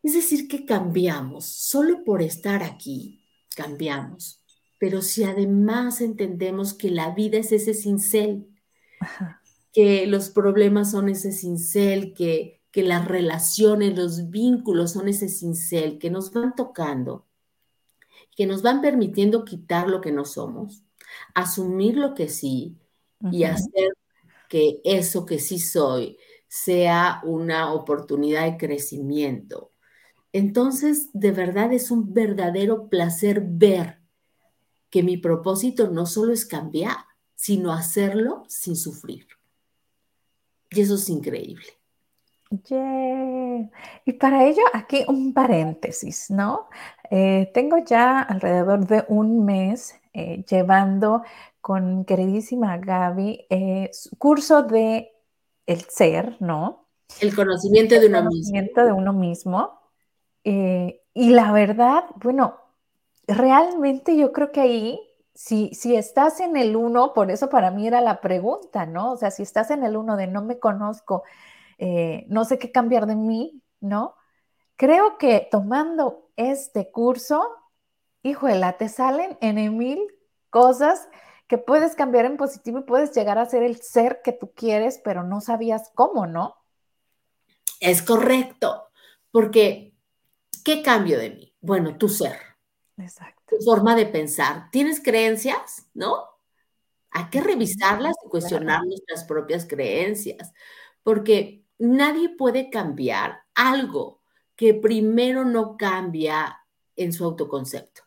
Es 0.01 0.13
decir, 0.13 0.47
que 0.47 0.65
cambiamos, 0.65 1.45
solo 1.45 2.03
por 2.05 2.21
estar 2.21 2.63
aquí, 2.63 3.21
cambiamos. 3.55 4.38
Pero 4.79 5.03
si 5.03 5.23
además 5.23 6.01
entendemos 6.01 6.73
que 6.73 6.89
la 6.89 7.13
vida 7.13 7.37
es 7.37 7.51
ese 7.51 7.75
cincel, 7.75 8.47
que 9.71 10.07
los 10.07 10.31
problemas 10.31 10.91
son 10.91 11.09
ese 11.09 11.31
cincel, 11.31 12.13
que 12.13 12.59
que 12.71 12.83
las 12.83 13.07
relaciones, 13.07 13.97
los 13.97 14.29
vínculos 14.29 14.91
son 14.93 15.07
ese 15.07 15.29
cincel 15.29 15.97
que 15.97 16.09
nos 16.09 16.31
van 16.31 16.55
tocando, 16.55 17.25
que 18.35 18.45
nos 18.45 18.61
van 18.61 18.81
permitiendo 18.81 19.43
quitar 19.43 19.87
lo 19.87 20.01
que 20.01 20.11
no 20.11 20.25
somos, 20.25 20.83
asumir 21.33 21.97
lo 21.97 22.13
que 22.13 22.29
sí 22.29 22.77
y 23.31 23.43
hacer 23.43 23.93
que 24.47 24.81
eso 24.83 25.25
que 25.25 25.39
sí 25.39 25.59
soy 25.59 26.17
sea 26.47 27.21
una 27.23 27.73
oportunidad 27.73 28.45
de 28.45 28.57
crecimiento. 28.57 29.71
Entonces, 30.31 31.09
de 31.13 31.31
verdad 31.31 31.73
es 31.73 31.89
un 31.91 32.13
verdadero 32.13 32.87
placer 32.87 33.43
ver 33.43 33.98
que 34.89 35.03
mi 35.03 35.17
propósito 35.17 35.89
no 35.89 36.05
solo 36.05 36.33
es 36.33 36.45
cambiar, 36.45 36.97
sino 37.35 37.71
hacerlo 37.71 38.43
sin 38.47 38.75
sufrir. 38.75 39.27
Y 40.69 40.81
eso 40.81 40.95
es 40.95 41.09
increíble. 41.09 41.79
Y 44.05 44.13
para 44.13 44.45
ello, 44.45 44.63
aquí 44.73 45.05
un 45.07 45.33
paréntesis, 45.33 46.31
¿no? 46.31 46.67
Eh, 47.11 47.51
tengo 47.53 47.77
ya 47.77 48.21
alrededor 48.21 48.87
de 48.87 49.05
un 49.07 49.45
mes 49.45 49.95
eh, 50.13 50.43
llevando 50.49 51.21
con 51.61 52.05
queridísima 52.05 52.77
Gaby 52.77 53.45
eh, 53.49 53.91
curso 54.17 54.63
de 54.63 55.11
el 55.67 55.81
ser, 55.89 56.37
¿no? 56.39 56.87
El 57.21 57.35
conocimiento 57.35 57.99
de 57.99 58.07
uno 58.07 58.23
mismo. 58.23 58.29
conocimiento 58.31 58.85
de 58.85 58.91
uno 58.91 59.13
mismo. 59.13 59.79
y 60.43 61.29
la 61.31 61.51
verdad, 61.51 62.05
bueno, 62.15 62.55
realmente 63.29 64.17
yo 64.17 64.31
creo 64.33 64.51
que 64.51 64.61
ahí, 64.61 64.99
si, 65.33 65.73
si 65.73 65.95
estás 65.95 66.39
en 66.41 66.57
el 66.57 66.75
uno, 66.75 67.13
por 67.13 67.31
eso 67.31 67.49
para 67.49 67.71
mí 67.71 67.87
era 67.87 68.01
la 68.01 68.21
pregunta, 68.21 68.85
¿no? 68.85 69.13
O 69.13 69.17
sea, 69.17 69.31
si 69.31 69.43
estás 69.43 69.71
en 69.71 69.83
el 69.83 69.97
uno 69.97 70.17
de 70.17 70.27
no 70.27 70.43
me 70.43 70.59
conozco, 70.59 71.23
eh, 71.77 72.25
no 72.29 72.45
sé 72.45 72.59
qué 72.59 72.71
cambiar 72.71 73.05
de 73.07 73.15
mí, 73.15 73.61
¿no? 73.79 74.15
Creo 74.75 75.17
que 75.17 75.47
tomando 75.51 76.29
este 76.35 76.91
curso 76.91 77.41
híjole, 78.23 78.75
te 78.77 78.89
salen 78.89 79.37
en 79.41 79.77
mil 79.77 79.99
cosas 80.49 81.07
que 81.47 81.57
puedes 81.57 81.95
cambiar 81.95 82.25
en 82.25 82.37
positivo 82.37 82.79
y 82.79 82.83
puedes 82.83 83.15
llegar 83.15 83.37
a 83.37 83.45
ser 83.45 83.63
el 83.63 83.81
ser 83.81 84.21
que 84.23 84.33
tú 84.33 84.51
quieres, 84.53 84.99
pero 85.03 85.23
no 85.23 85.41
sabías 85.41 85.91
cómo, 85.95 86.27
¿no? 86.27 86.55
Es 87.79 88.01
correcto, 88.01 88.89
porque 89.31 89.93
¿qué 90.63 90.83
cambio 90.83 91.17
de 91.17 91.29
mí? 91.31 91.55
Bueno, 91.61 91.97
tu 91.97 92.09
ser. 92.09 92.48
Exacto. 92.99 93.57
Tu 93.57 93.63
forma 93.63 93.95
de 93.95 94.05
pensar. 94.05 94.69
¿Tienes 94.71 95.01
creencias? 95.01 95.87
¿No? 95.93 96.25
Hay 97.11 97.25
que 97.29 97.41
revisarlas 97.41 98.15
y 98.25 98.29
cuestionar 98.29 98.85
nuestras 98.85 99.23
propias 99.23 99.65
creencias, 99.65 100.53
porque 101.01 101.65
nadie 101.79 102.29
puede 102.29 102.69
cambiar 102.69 103.39
algo 103.55 104.21
que 104.55 104.73
primero 104.73 105.43
no 105.43 105.75
cambia 105.77 106.59
en 106.95 107.13
su 107.13 107.25
autoconcepto. 107.25 108.03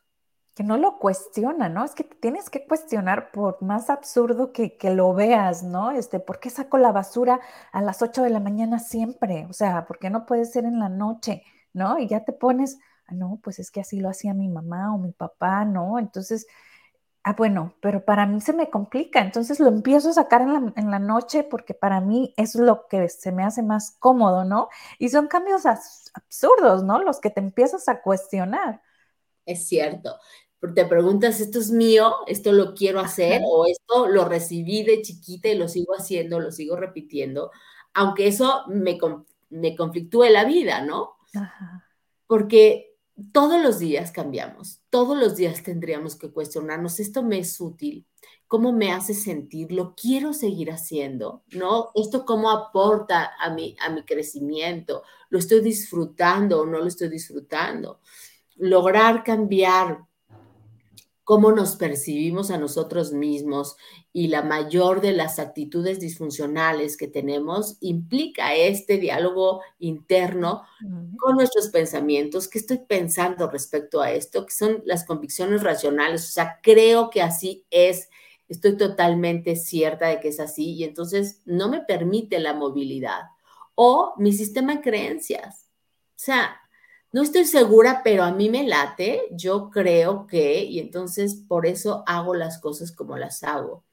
Que 0.55 0.63
no 0.63 0.77
lo 0.77 0.99
cuestiona, 0.99 1.71
¿no? 1.71 1.83
Es 1.83 1.95
que 1.95 2.05
tienes 2.05 2.51
que 2.51 2.67
cuestionar 2.67 3.33
por 3.33 3.61
más 3.63 3.89
absurdo 3.89 4.53
que, 4.53 4.77
que, 4.77 4.91
lo 4.91 5.15
veas, 5.15 5.63
¿no? 5.63 5.91
Este, 5.91 6.21
¿por 6.21 6.39
qué 6.39 6.51
saco 6.51 6.77
la 6.77 6.93
basura 6.93 7.41
a 7.73 7.81
las 7.81 8.03
8 8.03 8.23
de 8.23 8.31
la 8.31 8.39
mañana 8.39 8.79
siempre? 8.79 9.47
O 9.49 9.55
sea, 9.55 9.87
¿por 9.87 9.99
qué 9.99 10.11
no 10.11 10.27
puede 10.27 10.45
ser 10.45 10.67
en 10.67 10.79
la 10.79 10.91
noche, 10.91 11.43
¿no? 11.73 11.99
Y 11.99 12.07
ya 12.07 12.25
te 12.25 12.35
pones, 12.35 12.79
no, 13.13 13.41
pues 13.43 13.59
es 13.59 13.71
que 13.71 13.81
así 13.81 14.01
lo 14.01 14.09
hacía 14.09 14.35
mi 14.35 14.49
mamá 14.49 14.95
o 14.95 14.99
mi 14.99 15.13
papá, 15.13 15.65
¿no? 15.65 15.99
Entonces, 15.99 16.47
ah, 17.25 17.35
bueno, 17.35 17.75
pero 17.81 18.05
para 18.05 18.27
mí 18.27 18.41
se 18.41 18.53
me 18.53 18.71
complica, 18.71 19.21
entonces 19.21 19.61
lo 19.61 19.69
empiezo 19.69 20.11
a 20.11 20.15
sacar 20.15 20.43
en 20.43 20.53
la, 20.53 20.73
en 20.77 20.91
la 20.91 20.99
noche 20.99 21.45
porque 21.45 21.75
para 21.75 22.01
mí 22.01 22.35
es 22.37 22.55
lo 22.55 22.87
que 22.89 23.09
se 23.09 23.33
me 23.33 23.45
hace 23.45 23.63
más 23.63 23.97
cómodo, 23.99 24.45
¿no? 24.45 24.69
Y 24.99 25.09
son 25.11 25.29
cambios 25.29 25.65
absurdos, 25.67 26.85
¿no? 26.85 27.03
Los 27.03 27.21
que 27.21 27.31
te 27.31 27.41
empiezas 27.41 27.89
a 27.89 28.03
cuestionar. 28.03 28.83
Es 29.47 29.67
cierto. 29.67 30.17
Te 30.75 30.87
preguntas, 30.87 31.41
¿esto 31.41 31.59
es 31.59 31.73
mío? 31.73 32.15
¿Esto 32.29 32.53
lo 32.53 32.75
quiero 32.75 33.01
hacer? 33.01 33.43
¿O 33.45 33.67
esto 33.67 34.07
lo 34.07 34.29
recibí 34.29 34.85
de 34.85 35.03
chiquita 35.03 35.49
y 35.49 35.57
lo 35.57 35.67
sigo 35.67 35.95
haciendo, 35.95 36.39
lo 36.39 36.53
sigo 36.53 36.77
repitiendo? 36.77 37.51
Aunque 37.95 38.29
eso 38.29 38.63
me, 38.69 38.97
me 39.51 39.75
conflictúe 39.75 40.27
la 40.31 40.45
vida, 40.45 40.85
¿no? 40.85 41.17
Ajá. 41.35 41.89
Porque 42.29 42.92
todos 43.33 43.63
los 43.63 43.79
días 43.79 44.11
cambiamos, 44.13 44.81
todos 44.91 45.17
los 45.17 45.37
días 45.37 45.63
tendríamos 45.63 46.17
que 46.17 46.31
cuestionarnos, 46.31 47.01
¿esto 47.01 47.23
me 47.23 47.39
es 47.39 47.61
útil? 47.61 48.07
¿Cómo 48.47 48.73
me 48.73 48.93
hace 48.93 49.15
sentir? 49.15 49.73
¿Lo 49.73 49.95
quiero 49.95 50.33
seguir 50.33 50.71
haciendo? 50.71 51.43
¿No? 51.53 51.91
¿Esto 51.95 52.25
cómo 52.25 52.51
aporta 52.51 53.33
a 53.39 53.51
mi, 53.51 53.77
a 53.81 53.89
mi 53.91 54.03
crecimiento? 54.05 55.03
¿Lo 55.31 55.39
estoy 55.39 55.61
disfrutando 55.61 56.61
o 56.61 56.67
no 56.67 56.79
lo 56.79 56.87
estoy 56.87 57.09
disfrutando? 57.09 58.01
Lograr 58.57 59.25
cambiar 59.25 60.05
cómo 61.25 61.53
nos 61.53 61.77
percibimos 61.77 62.51
a 62.51 62.59
nosotros 62.59 63.13
mismos 63.13 63.77
y 64.13 64.29
la 64.29 64.43
mayor 64.43 65.01
de 65.01 65.13
las 65.13 65.39
actitudes 65.39 66.01
disfuncionales 66.01 66.97
que 66.97 67.07
tenemos 67.07 67.77
implica 67.81 68.55
este 68.55 68.99
diálogo 68.99 69.63
interno 69.79 70.63
con 71.19 71.37
nuestros 71.37 71.69
pensamientos, 71.69 72.49
qué 72.49 72.59
estoy 72.59 72.79
pensando 72.79 73.49
respecto 73.49 74.01
a 74.01 74.11
esto, 74.11 74.47
que 74.47 74.55
son 74.55 74.83
las 74.85 75.05
convicciones 75.05 75.63
racionales, 75.63 76.29
o 76.29 76.33
sea, 76.33 76.59
creo 76.63 77.09
que 77.11 77.23
así 77.23 77.65
es, 77.71 78.09
estoy 78.49 78.77
totalmente 78.77 79.55
cierta 79.55 80.09
de 80.09 80.19
que 80.19 80.29
es 80.29 80.41
así 80.41 80.73
y 80.73 80.85
entonces 80.85 81.41
no 81.45 81.69
me 81.69 81.81
permite 81.81 82.41
la 82.41 82.53
movilidad 82.53 83.23
o 83.75 84.15
mi 84.19 84.33
sistema 84.33 84.77
de 84.77 84.81
creencias. 84.83 85.69
O 86.23 86.25
sea, 86.25 86.62
no 87.13 87.23
estoy 87.23 87.45
segura, 87.45 88.01
pero 88.03 88.25
a 88.25 88.33
mí 88.33 88.49
me 88.49 88.67
late, 88.67 89.23
yo 89.33 89.71
creo 89.71 90.27
que, 90.27 90.65
y 90.65 90.79
entonces 90.79 91.35
por 91.47 91.67
eso 91.67 92.03
hago 92.07 92.35
las 92.35 92.59
cosas 92.59 92.91
como 92.91 93.19
las 93.19 93.43
hago. 93.43 93.85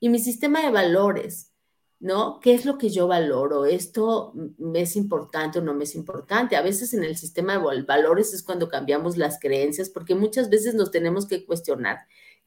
Y 0.00 0.08
mi 0.08 0.18
sistema 0.18 0.62
de 0.62 0.70
valores, 0.70 1.52
¿no? 2.00 2.40
¿Qué 2.40 2.54
es 2.54 2.64
lo 2.64 2.78
que 2.78 2.88
yo 2.88 3.06
valoro? 3.06 3.66
¿Esto 3.66 4.32
me 4.58 4.80
es 4.80 4.96
importante 4.96 5.58
o 5.58 5.62
no 5.62 5.74
me 5.74 5.84
es 5.84 5.94
importante? 5.94 6.56
A 6.56 6.62
veces 6.62 6.94
en 6.94 7.04
el 7.04 7.16
sistema 7.16 7.58
de 7.58 7.82
valores 7.82 8.32
es 8.32 8.42
cuando 8.42 8.68
cambiamos 8.68 9.16
las 9.16 9.38
creencias, 9.38 9.90
porque 9.90 10.14
muchas 10.14 10.50
veces 10.50 10.74
nos 10.74 10.90
tenemos 10.90 11.26
que 11.26 11.44
cuestionar, 11.44 11.98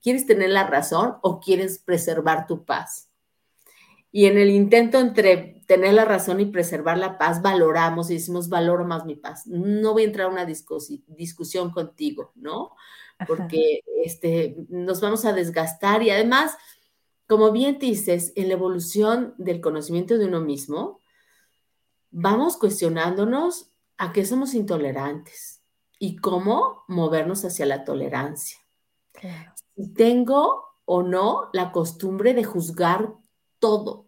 ¿quieres 0.02 0.26
tener 0.26 0.50
la 0.50 0.68
razón 0.68 1.16
o 1.22 1.40
quieres 1.40 1.80
preservar 1.80 2.48
tu 2.48 2.66
paz? 2.66 3.10
Y 4.16 4.28
en 4.28 4.38
el 4.38 4.50
intento 4.50 4.98
entre 4.98 5.62
tener 5.68 5.94
la 5.94 6.06
razón 6.06 6.40
y 6.40 6.46
preservar 6.46 6.98
la 6.98 7.18
paz, 7.18 7.42
valoramos 7.42 8.10
y 8.10 8.14
decimos, 8.14 8.48
valoro 8.48 8.86
más 8.86 9.04
mi 9.04 9.18
paz. 9.18 9.46
No 9.46 9.92
voy 9.92 10.04
a 10.04 10.06
entrar 10.06 10.28
a 10.28 10.32
una 10.32 10.46
discusión 10.46 11.72
contigo, 11.72 12.32
¿no? 12.36 12.72
Porque 13.28 13.82
este, 14.06 14.56
nos 14.70 15.02
vamos 15.02 15.26
a 15.26 15.34
desgastar 15.34 16.02
y 16.02 16.12
además, 16.12 16.56
como 17.28 17.52
bien 17.52 17.78
dices, 17.78 18.32
en 18.38 18.48
la 18.48 18.54
evolución 18.54 19.34
del 19.38 19.60
conocimiento 19.60 20.18
de 20.18 20.28
uno 20.28 20.40
mismo, 20.40 21.02
vamos 22.10 22.56
cuestionándonos 22.56 23.70
a 23.98 24.14
qué 24.14 24.24
somos 24.24 24.54
intolerantes 24.54 25.62
y 26.00 26.16
cómo 26.16 26.86
movernos 26.88 27.44
hacia 27.44 27.66
la 27.66 27.84
tolerancia. 27.84 28.60
Si 29.76 29.94
tengo 29.94 30.64
o 30.86 31.04
no 31.04 31.50
la 31.52 31.74
costumbre 31.74 32.34
de 32.34 32.46
juzgar 32.46 33.14
todo, 33.60 34.05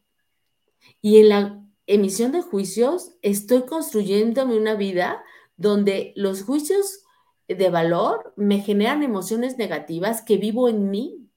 y 1.02 1.20
en 1.20 1.30
la 1.30 1.64
emisión 1.86 2.32
de 2.32 2.42
juicios 2.42 3.14
estoy 3.22 3.66
construyéndome 3.66 4.58
una 4.58 4.76
vida 4.76 5.24
donde 5.56 6.14
los 6.16 6.44
juicios 6.44 7.04
de 7.48 7.70
valor 7.70 8.34
me 8.36 8.60
generan 8.60 9.04
emociones 9.04 9.58
negativas 9.58 10.22
que 10.22 10.38
vivo 10.38 10.70
en 10.70 10.90
mí. 10.90 11.30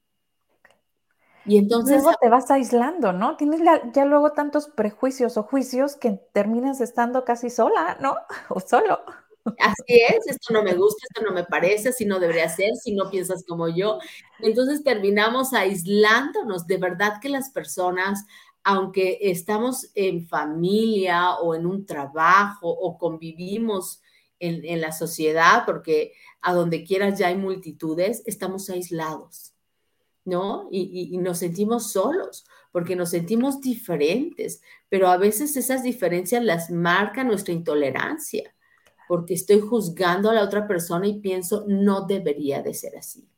Y 1.45 1.57
entonces... 1.57 2.03
Luego 2.03 2.17
te 2.21 2.29
vas 2.29 2.51
aislando, 2.51 3.13
¿no? 3.13 3.35
Tienes 3.37 3.61
ya, 3.61 4.05
luego 4.05 4.33
tantos 4.33 4.67
prejuicios 4.67 5.37
o 5.37 5.43
juicios 5.43 5.95
que 5.95 6.19
terminas 6.33 6.81
estando 6.81 7.23
casi 7.23 7.49
sola, 7.49 7.97
¿no? 7.99 8.15
O 8.49 8.59
solo. 8.59 8.99
Así 9.57 10.01
es, 10.07 10.27
esto 10.27 10.53
no 10.53 10.61
me 10.61 10.75
gusta, 10.75 11.03
esto 11.09 11.27
no 11.27 11.33
me 11.33 11.43
parece, 11.43 11.89
así 11.89 12.05
no 12.05 12.19
debería 12.19 12.47
ser, 12.47 12.75
si 12.75 12.93
no 12.93 13.09
piensas 13.09 13.43
como 13.47 13.67
yo. 13.69 13.97
Entonces 14.39 14.83
terminamos 14.83 15.53
aislándonos. 15.53 16.67
De 16.67 16.77
verdad 16.77 17.13
que 17.19 17.29
las 17.29 17.49
personas 17.49 18.23
aunque 18.63 19.17
estamos 19.21 19.89
en 19.95 20.27
familia 20.27 21.35
o 21.35 21.55
en 21.55 21.65
un 21.65 21.85
trabajo 21.85 22.69
o 22.69 22.97
convivimos 22.97 24.01
en, 24.39 24.81
la 24.81 24.91
sociedad, 24.91 25.63
porque 25.65 26.13
a 26.41 26.53
donde 26.53 26.83
quieras 26.83 27.19
ya 27.19 27.27
hay 27.27 27.37
multitudes, 27.37 28.23
estamos 28.25 28.69
aislados, 28.71 29.53
¿no? 30.25 30.67
Y, 30.71 31.09
y 31.13 31.17
nos 31.19 31.37
sentimos 31.37 31.91
solos, 31.91 32.45
porque 32.71 32.95
nos 32.95 33.09
sentimos 33.09 33.61
diferentes, 33.61 34.61
pero 34.89 35.09
a 35.09 35.17
veces 35.17 35.55
esas 35.57 35.83
diferencias 35.83 36.43
las 36.43 36.71
marca 36.71 37.23
nuestra 37.23 37.53
intolerancia, 37.53 38.55
porque 39.07 39.35
estoy 39.35 39.59
juzgando 39.59 40.31
a 40.31 40.33
la 40.33 40.43
otra 40.43 40.67
persona 40.67 41.05
y 41.07 41.19
pienso, 41.19 41.65
no 41.67 42.07
debería 42.07 42.63
de 42.63 42.73
ser 42.73 42.97
así 42.97 43.30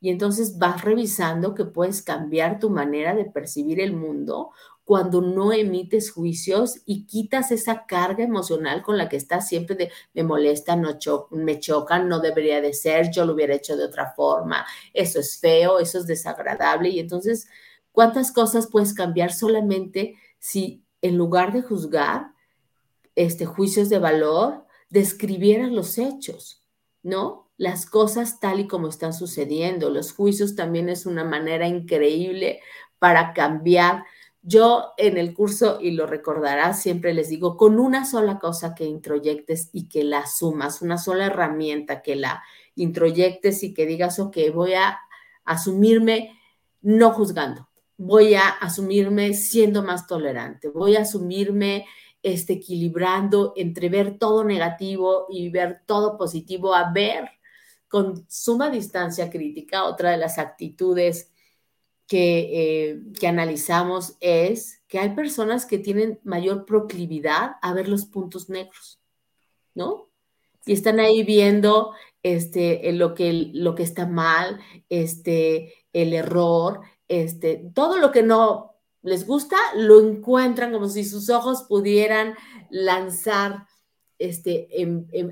y 0.00 0.10
entonces 0.10 0.58
vas 0.58 0.82
revisando 0.82 1.54
que 1.54 1.64
puedes 1.64 2.02
cambiar 2.02 2.58
tu 2.58 2.70
manera 2.70 3.14
de 3.14 3.24
percibir 3.24 3.80
el 3.80 3.94
mundo 3.94 4.50
cuando 4.84 5.20
no 5.20 5.52
emites 5.52 6.12
juicios 6.12 6.80
y 6.86 7.06
quitas 7.06 7.50
esa 7.50 7.86
carga 7.86 8.22
emocional 8.22 8.82
con 8.82 8.96
la 8.96 9.08
que 9.08 9.16
estás 9.16 9.48
siempre 9.48 9.74
de 9.74 9.90
me 10.14 10.22
molesta, 10.22 10.76
no 10.76 10.96
me 11.30 11.58
chocan, 11.58 12.08
no 12.08 12.20
debería 12.20 12.60
de 12.60 12.72
ser, 12.72 13.10
yo 13.10 13.24
lo 13.24 13.34
hubiera 13.34 13.54
hecho 13.54 13.76
de 13.76 13.84
otra 13.84 14.12
forma, 14.14 14.64
eso 14.94 15.18
es 15.18 15.38
feo, 15.40 15.80
eso 15.80 15.98
es 15.98 16.06
desagradable 16.06 16.90
y 16.90 17.00
entonces, 17.00 17.48
¿cuántas 17.90 18.30
cosas 18.30 18.68
puedes 18.68 18.94
cambiar 18.94 19.32
solamente 19.32 20.14
si 20.38 20.84
en 21.02 21.16
lugar 21.16 21.52
de 21.52 21.62
juzgar 21.62 22.36
este 23.16 23.46
juicios 23.46 23.88
de 23.88 23.98
valor, 23.98 24.66
describieras 24.88 25.72
los 25.72 25.98
hechos, 25.98 26.62
¿no? 27.02 27.45
Las 27.56 27.86
cosas 27.86 28.40
tal 28.40 28.60
y 28.60 28.66
como 28.66 28.88
están 28.88 29.12
sucediendo. 29.12 29.90
Los 29.90 30.12
juicios 30.12 30.54
también 30.54 30.88
es 30.88 31.06
una 31.06 31.24
manera 31.24 31.66
increíble 31.66 32.60
para 32.98 33.32
cambiar. 33.32 34.04
Yo 34.42 34.92
en 34.96 35.16
el 35.16 35.34
curso, 35.34 35.78
y 35.80 35.92
lo 35.92 36.06
recordarás, 36.06 36.80
siempre 36.80 37.14
les 37.14 37.28
digo, 37.28 37.56
con 37.56 37.80
una 37.80 38.04
sola 38.04 38.38
cosa 38.38 38.74
que 38.74 38.84
introyectes 38.84 39.70
y 39.72 39.88
que 39.88 40.04
la 40.04 40.26
sumas, 40.26 40.82
una 40.82 40.98
sola 40.98 41.26
herramienta 41.26 42.02
que 42.02 42.16
la 42.16 42.42
introyectes 42.74 43.62
y 43.62 43.74
que 43.74 43.86
digas, 43.86 44.18
ok, 44.20 44.36
voy 44.54 44.74
a 44.74 44.98
asumirme 45.44 46.38
no 46.82 47.10
juzgando, 47.10 47.68
voy 47.96 48.34
a 48.34 48.48
asumirme 48.48 49.34
siendo 49.34 49.82
más 49.82 50.06
tolerante, 50.06 50.68
voy 50.68 50.94
a 50.94 51.00
asumirme 51.00 51.86
este, 52.22 52.54
equilibrando 52.54 53.52
entre 53.56 53.88
ver 53.88 54.18
todo 54.18 54.44
negativo 54.44 55.26
y 55.28 55.48
ver 55.48 55.82
todo 55.86 56.16
positivo, 56.16 56.74
a 56.74 56.92
ver 56.92 57.30
con 57.88 58.28
suma 58.28 58.70
distancia 58.70 59.30
crítica, 59.30 59.84
otra 59.84 60.10
de 60.10 60.16
las 60.16 60.38
actitudes 60.38 61.30
que, 62.06 62.90
eh, 62.90 63.02
que, 63.18 63.26
analizamos 63.26 64.16
es 64.20 64.82
que 64.86 64.98
hay 64.98 65.14
personas 65.14 65.66
que 65.66 65.78
tienen 65.78 66.20
mayor 66.22 66.64
proclividad 66.64 67.56
a 67.62 67.72
ver 67.72 67.88
los 67.88 68.06
puntos 68.06 68.48
negros, 68.48 69.00
¿no? 69.74 70.08
Y 70.64 70.72
están 70.72 71.00
ahí 71.00 71.22
viendo 71.24 71.92
este, 72.22 72.92
lo, 72.92 73.14
que, 73.14 73.50
lo 73.52 73.74
que 73.74 73.82
está 73.82 74.06
mal, 74.06 74.60
este, 74.88 75.74
el 75.92 76.12
error, 76.12 76.80
este, 77.08 77.70
todo 77.74 77.98
lo 77.98 78.10
que 78.10 78.22
no 78.22 78.74
les 79.02 79.26
gusta, 79.26 79.56
lo 79.76 80.00
encuentran 80.00 80.72
como 80.72 80.88
si 80.88 81.04
sus 81.04 81.30
ojos 81.30 81.64
pudieran 81.68 82.34
lanzar 82.70 83.66
este, 84.18 84.68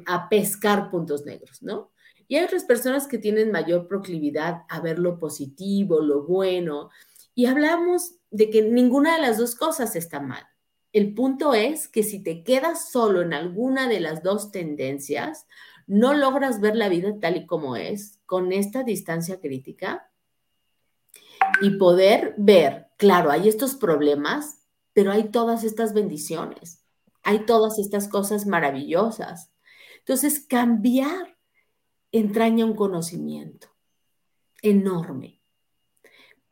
a 0.07 0.29
pescar 0.29 0.91
puntos 0.91 1.25
negros, 1.25 1.63
¿no? 1.63 1.91
Y 2.29 2.37
hay 2.37 2.45
otras 2.45 2.65
personas 2.65 3.07
que 3.07 3.19
tienen 3.19 3.53
mayor 3.53 3.87
proclividad 3.87 4.63
a 4.69 4.81
ver 4.81 4.99
lo 4.99 5.19
positivo, 5.19 6.01
lo 6.01 6.23
bueno, 6.23 6.91
y 7.35 7.47
hablamos 7.47 8.15
de 8.31 8.51
que 8.51 8.63
ninguna 8.63 9.17
de 9.17 9.23
las 9.23 9.39
dos 9.39 9.55
cosas 9.55 9.97
está 9.97 10.21
mal. 10.21 10.47
El 10.93 11.15
punto 11.15 11.55
es 11.55 11.89
que 11.89 12.05
si 12.05 12.23
te 12.23 12.45
quedas 12.45 12.91
solo 12.91 13.23
en 13.23 13.35
alguna 13.35 13.89
de 13.89 13.99
las 13.99 14.23
dos 14.23 14.53
tendencias, 14.53 15.47
no 15.87 16.15
logras 16.15 16.61
ver 16.61 16.77
la 16.77 16.89
vida 16.89 17.19
tal 17.21 17.37
y 17.37 17.47
como 17.47 17.77
es, 17.77 18.21
con 18.27 18.53
esta 18.53 18.85
distancia 18.85 19.41
crítica, 19.41 20.11
y 21.61 21.71
poder 21.71 22.35
ver, 22.39 22.89
claro, 22.97 23.31
hay 23.31 23.49
estos 23.49 23.75
problemas, 23.75 24.61
pero 24.93 25.11
hay 25.11 25.25
todas 25.25 25.65
estas 25.65 25.93
bendiciones, 25.93 26.83
hay 27.23 27.41
todas 27.41 27.79
estas 27.79 28.09
cosas 28.09 28.47
maravillosas. 28.47 29.51
Entonces, 29.99 30.41
cambiar 30.41 31.34
entraña 32.19 32.65
un 32.65 32.75
conocimiento 32.75 33.69
enorme 34.63 35.41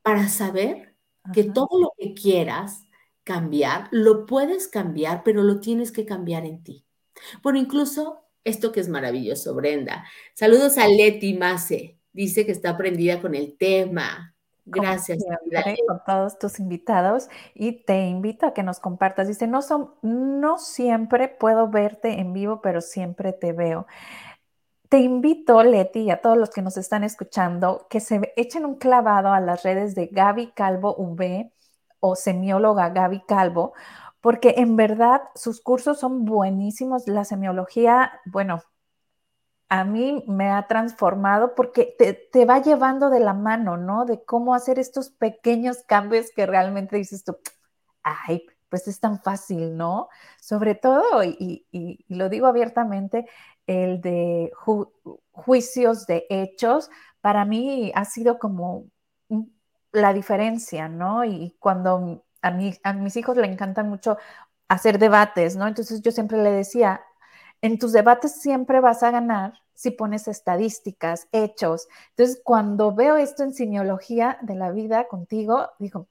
para 0.03 0.29
saber 0.29 0.97
que 1.33 1.45
todo 1.45 1.81
lo 1.81 1.93
que 1.97 2.15
quieras 2.15 2.85
cambiar, 3.23 3.87
lo 3.93 4.27
puedes 4.27 4.67
cambiar, 4.67 5.23
pero 5.23 5.45
lo 5.45 5.61
tienes 5.61 5.93
que 5.93 6.05
cambiar 6.05 6.45
en 6.45 6.65
ti. 6.65 6.85
Bueno, 7.45 7.61
incluso 7.61 8.25
esto 8.43 8.73
que 8.73 8.81
es 8.81 8.89
maravilloso, 8.89 9.55
Brenda. 9.55 10.05
Saludos 10.35 10.79
a 10.79 10.89
Leti 10.89 11.35
Mace. 11.35 12.01
Dice 12.13 12.45
que 12.45 12.51
está 12.51 12.77
prendida 12.77 13.21
con 13.21 13.37
el 13.37 13.57
tema. 13.57 14.35
Gracias. 14.65 15.19
con 15.87 16.03
todos 16.05 16.39
tus 16.39 16.61
invitados 16.61 17.29
y 17.55 17.85
te 17.85 18.07
invito 18.07 18.47
a 18.47 18.55
que 18.55 18.63
nos 18.65 18.81
compartas. 18.81 19.29
Dice, 19.29 19.47
no, 19.47 19.63
son, 19.63 19.95
no 20.03 20.59
siempre 20.59 21.29
puedo 21.29 21.69
verte 21.69 22.21
en 22.21 22.33
vivo, 22.33 22.61
pero 22.63 22.81
siempre 22.81 23.33
te 23.33 23.53
veo. 23.53 23.87
Te 24.93 24.99
invito, 24.99 25.63
Leti, 25.63 26.01
y 26.01 26.11
a 26.11 26.21
todos 26.21 26.37
los 26.37 26.51
que 26.51 26.61
nos 26.61 26.77
están 26.77 27.03
escuchando, 27.03 27.87
que 27.89 27.99
se 27.99 28.35
echen 28.37 28.67
un 28.67 28.75
clavado 28.75 29.33
a 29.33 29.41
las 29.41 29.63
redes 29.63 29.95
de 29.95 30.09
Gaby 30.09 30.49
Calvo 30.49 30.95
V 30.99 31.51
o 32.01 32.15
semióloga 32.15 32.91
Gaby 32.91 33.23
Calvo, 33.27 33.73
porque 34.21 34.57
en 34.59 34.77
verdad 34.77 35.23
sus 35.35 35.63
cursos 35.63 35.99
son 35.99 36.27
buenísimos. 36.27 37.09
La 37.09 37.25
semiología, 37.25 38.21
bueno, 38.27 38.63
a 39.71 39.85
mí 39.85 40.25
me 40.29 40.51
ha 40.51 40.67
transformado 40.67 41.55
porque 41.55 41.97
te, 42.31 42.45
va 42.45 42.61
llevando 42.61 43.09
de 43.09 43.21
la 43.21 43.33
mano, 43.33 43.79
¿no? 43.79 44.05
De 44.05 44.23
cómo 44.23 44.55
hacer 44.55 44.79
estos 44.79 45.09
pequeños 45.09 45.85
cambios 45.87 46.31
que 46.37 46.45
realmente 46.45 46.97
dices 46.99 47.25
tú, 47.25 47.39
ay, 48.03 48.47
pues 48.73 48.89
es 48.89 49.01
tan 49.01 49.23
fácil, 49.23 49.77
¿no? 49.77 50.09
Sobre 50.41 50.75
todo, 50.75 51.23
y, 51.25 51.67
lo 52.09 52.29
digo 52.31 52.47
abiertamente, 52.47 53.27
el 53.67 54.01
de 54.01 54.53
juicios 55.33 56.07
de 56.07 56.27
hechos, 56.31 56.91
para 57.21 57.45
mí 57.45 57.93
ha 57.95 58.05
sido 58.05 58.39
como 58.39 58.87
la 59.93 60.13
diferencia, 60.13 60.89
¿no? 60.89 61.25
Y 61.25 61.57
cuando 61.59 62.25
a, 62.43 62.49
a 62.83 62.93
mis 62.95 63.17
hijos 63.17 63.37
le 63.37 63.47
encantan 63.47 63.89
mucho 63.89 64.17
hacer 64.69 64.99
debates, 64.99 65.57
¿no? 65.57 65.69
Entonces 65.69 66.03
yo 66.03 66.11
siempre 66.13 66.43
le 66.43 66.51
decía, 66.51 67.03
en 67.61 67.79
tus 67.79 67.93
debates 67.93 68.41
siempre 68.41 68.81
vas 68.81 69.03
a 69.03 69.11
ganar 69.11 69.55
si 69.75 69.91
pones 69.91 70.29
estadísticas, 70.29 71.29
hechos. 71.33 71.89
Entonces, 72.11 72.41
cuando 72.45 72.95
veo 72.95 73.17
esto 73.17 73.43
en 73.43 73.53
semiología 73.53 74.39
de 74.43 74.55
la 74.55 74.71
vida 74.71 75.09
contigo, 75.09 75.71
digo, 75.79 76.09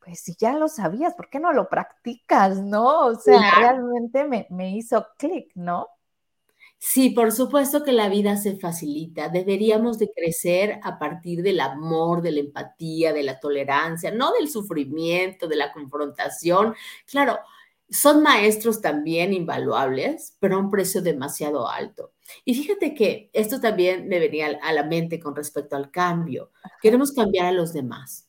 pues 0.00 0.20
si 0.20 0.36
ya 0.36 0.54
lo 0.54 0.68
sabías, 0.68 1.14
¿por 1.14 1.28
qué 1.28 1.40
no 1.40 1.52
lo 1.52 1.68
practicas, 1.68 2.58
no? 2.58 3.06
O 3.06 3.14
sea, 3.16 3.42
realmente 3.42 4.24
me, 4.24 4.46
me 4.50 4.70
hizo 4.76 5.06
clic, 5.18 5.52
¿no? 5.54 5.88
Sí, 6.88 7.10
por 7.10 7.32
supuesto 7.32 7.82
que 7.82 7.90
la 7.92 8.08
vida 8.08 8.36
se 8.36 8.56
facilita. 8.56 9.28
Deberíamos 9.28 9.98
de 9.98 10.08
crecer 10.14 10.78
a 10.84 10.98
partir 11.00 11.42
del 11.42 11.58
amor, 11.60 12.22
de 12.22 12.30
la 12.30 12.40
empatía, 12.40 13.12
de 13.12 13.24
la 13.24 13.40
tolerancia, 13.40 14.12
no 14.12 14.32
del 14.32 14.48
sufrimiento, 14.48 15.48
de 15.48 15.56
la 15.56 15.72
confrontación. 15.72 16.74
Claro, 17.10 17.38
son 17.90 18.22
maestros 18.22 18.80
también 18.80 19.32
invaluables, 19.32 20.36
pero 20.38 20.56
a 20.56 20.58
un 20.60 20.70
precio 20.70 21.02
demasiado 21.02 21.68
alto. 21.68 22.12
Y 22.44 22.54
fíjate 22.54 22.94
que 22.94 23.30
esto 23.32 23.60
también 23.60 24.06
me 24.08 24.20
venía 24.20 24.56
a 24.62 24.72
la 24.72 24.84
mente 24.84 25.18
con 25.18 25.34
respecto 25.34 25.74
al 25.76 25.90
cambio. 25.90 26.52
Queremos 26.80 27.10
cambiar 27.12 27.46
a 27.46 27.52
los 27.52 27.72
demás. 27.72 28.28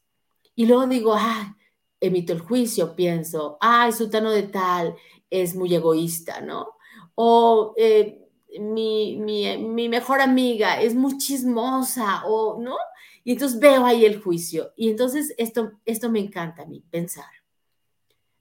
Y 0.56 0.66
luego 0.66 0.88
digo, 0.88 1.14
ah, 1.16 1.56
emito 2.00 2.34
el 2.34 2.40
juicio, 2.42 2.96
pienso, 2.96 3.58
ay, 3.62 3.92
sultano 3.92 4.32
de 4.32 4.44
tal 4.44 4.96
es 5.30 5.56
muy 5.56 5.74
egoísta, 5.76 6.42
¿no? 6.42 6.70
O 7.16 7.74
eh, 7.78 8.27
mi, 8.60 9.18
mi, 9.18 9.90
mejor 9.90 10.22
amiga 10.22 10.82
es 10.82 10.96
muy 10.96 11.18
chismosa 11.18 12.24
o 12.26 12.62
no. 12.62 12.76
Y 13.24 13.34
entonces 13.34 13.60
veo 13.60 13.86
ahí 13.86 14.06
el 14.06 14.22
juicio. 14.22 14.74
Y 14.76 14.90
entonces 14.90 15.34
esto, 15.38 15.74
esto 15.86 16.10
me 16.10 16.20
encanta 16.20 16.64
a 16.64 16.66
mí, 16.66 16.84
pensar. 16.90 17.26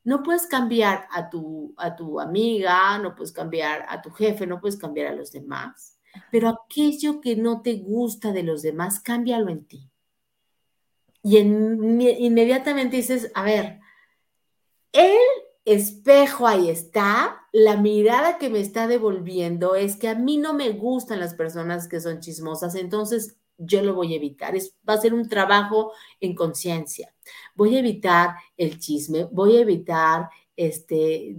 No 0.05 0.23
puedes 0.23 0.47
cambiar 0.47 1.09
a 1.11 1.29
tu, 1.29 1.75
a 1.77 1.97
tu 1.97 2.21
amiga, 2.21 2.97
no 2.99 3.17
puedes 3.17 3.33
cambiar 3.33 3.85
a 3.89 4.01
tu 4.01 4.11
jefe, 4.11 4.47
no 4.47 4.61
puedes 4.61 4.77
cambiar 4.77 5.09
a 5.09 5.17
los 5.17 5.33
demás. 5.33 5.99
Pero 6.31 6.49
aquello 6.49 7.21
que 7.21 7.37
no 7.37 7.63
te 7.63 7.75
gusta 7.75 8.33
de 8.33 8.43
los 8.43 8.63
demás, 8.63 9.01
cámbialo 9.01 9.51
en 9.51 9.65
ti. 9.67 9.91
Y 11.23 11.39
inmediatamente 11.39 12.97
dices, 12.97 13.33
a 13.35 13.43
ver, 13.43 13.81
él 14.93 15.19
espejo 15.67 16.47
ahí 16.47 16.71
está, 16.71 17.43
la 17.53 17.77
mirada 17.77 18.39
que 18.39 18.49
me 18.49 18.61
está 18.61 18.87
devolviendo 18.87 19.75
es 19.75 19.97
que 19.97 20.09
a 20.09 20.15
mí 20.15 20.39
no 20.39 20.55
me 20.55 20.71
gustan 20.71 21.21
las 21.21 21.35
personas 21.35 21.89
que 21.89 22.01
son 22.01 22.21
chismosas, 22.21 22.77
entonces 22.77 23.37
yo 23.59 23.83
lo 23.83 23.95
voy 23.95 24.15
a 24.15 24.17
evitar. 24.17 24.55
Es, 24.55 24.77
va 24.89 24.95
a 24.95 25.01
ser 25.01 25.13
un 25.13 25.29
trabajo 25.29 25.93
en 26.21 26.35
conciencia. 26.35 27.13
Voy 27.55 27.75
a 27.75 27.81
evitar 27.81 28.37
el 28.57 28.79
chisme, 28.79 29.25
voy 29.25 29.57
a 29.57 29.61
evitar 29.61 30.31
este, 30.55 31.37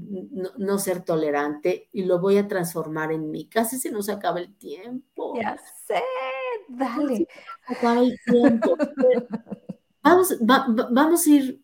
no, 0.57 0.77
ser 0.77 1.03
tolerante 1.05 1.89
y 1.93 2.03
lo 2.03 2.19
voy 2.19 2.37
a 2.37 2.49
transformar 2.49 3.13
en 3.13 3.31
mí. 3.31 3.47
Casi 3.47 3.79
se 3.79 3.91
nos 3.91 4.09
acaba 4.09 4.39
el 4.39 4.55
tiempo. 4.57 5.35
Ya 5.37 5.57
sé, 5.85 6.03
dale. 6.67 7.27
acaba 7.65 8.01
el 8.01 8.19
tiempo. 8.25 8.75
vamos, 10.03 10.35
vamos 10.41 11.25
a 11.25 11.29
ir 11.29 11.63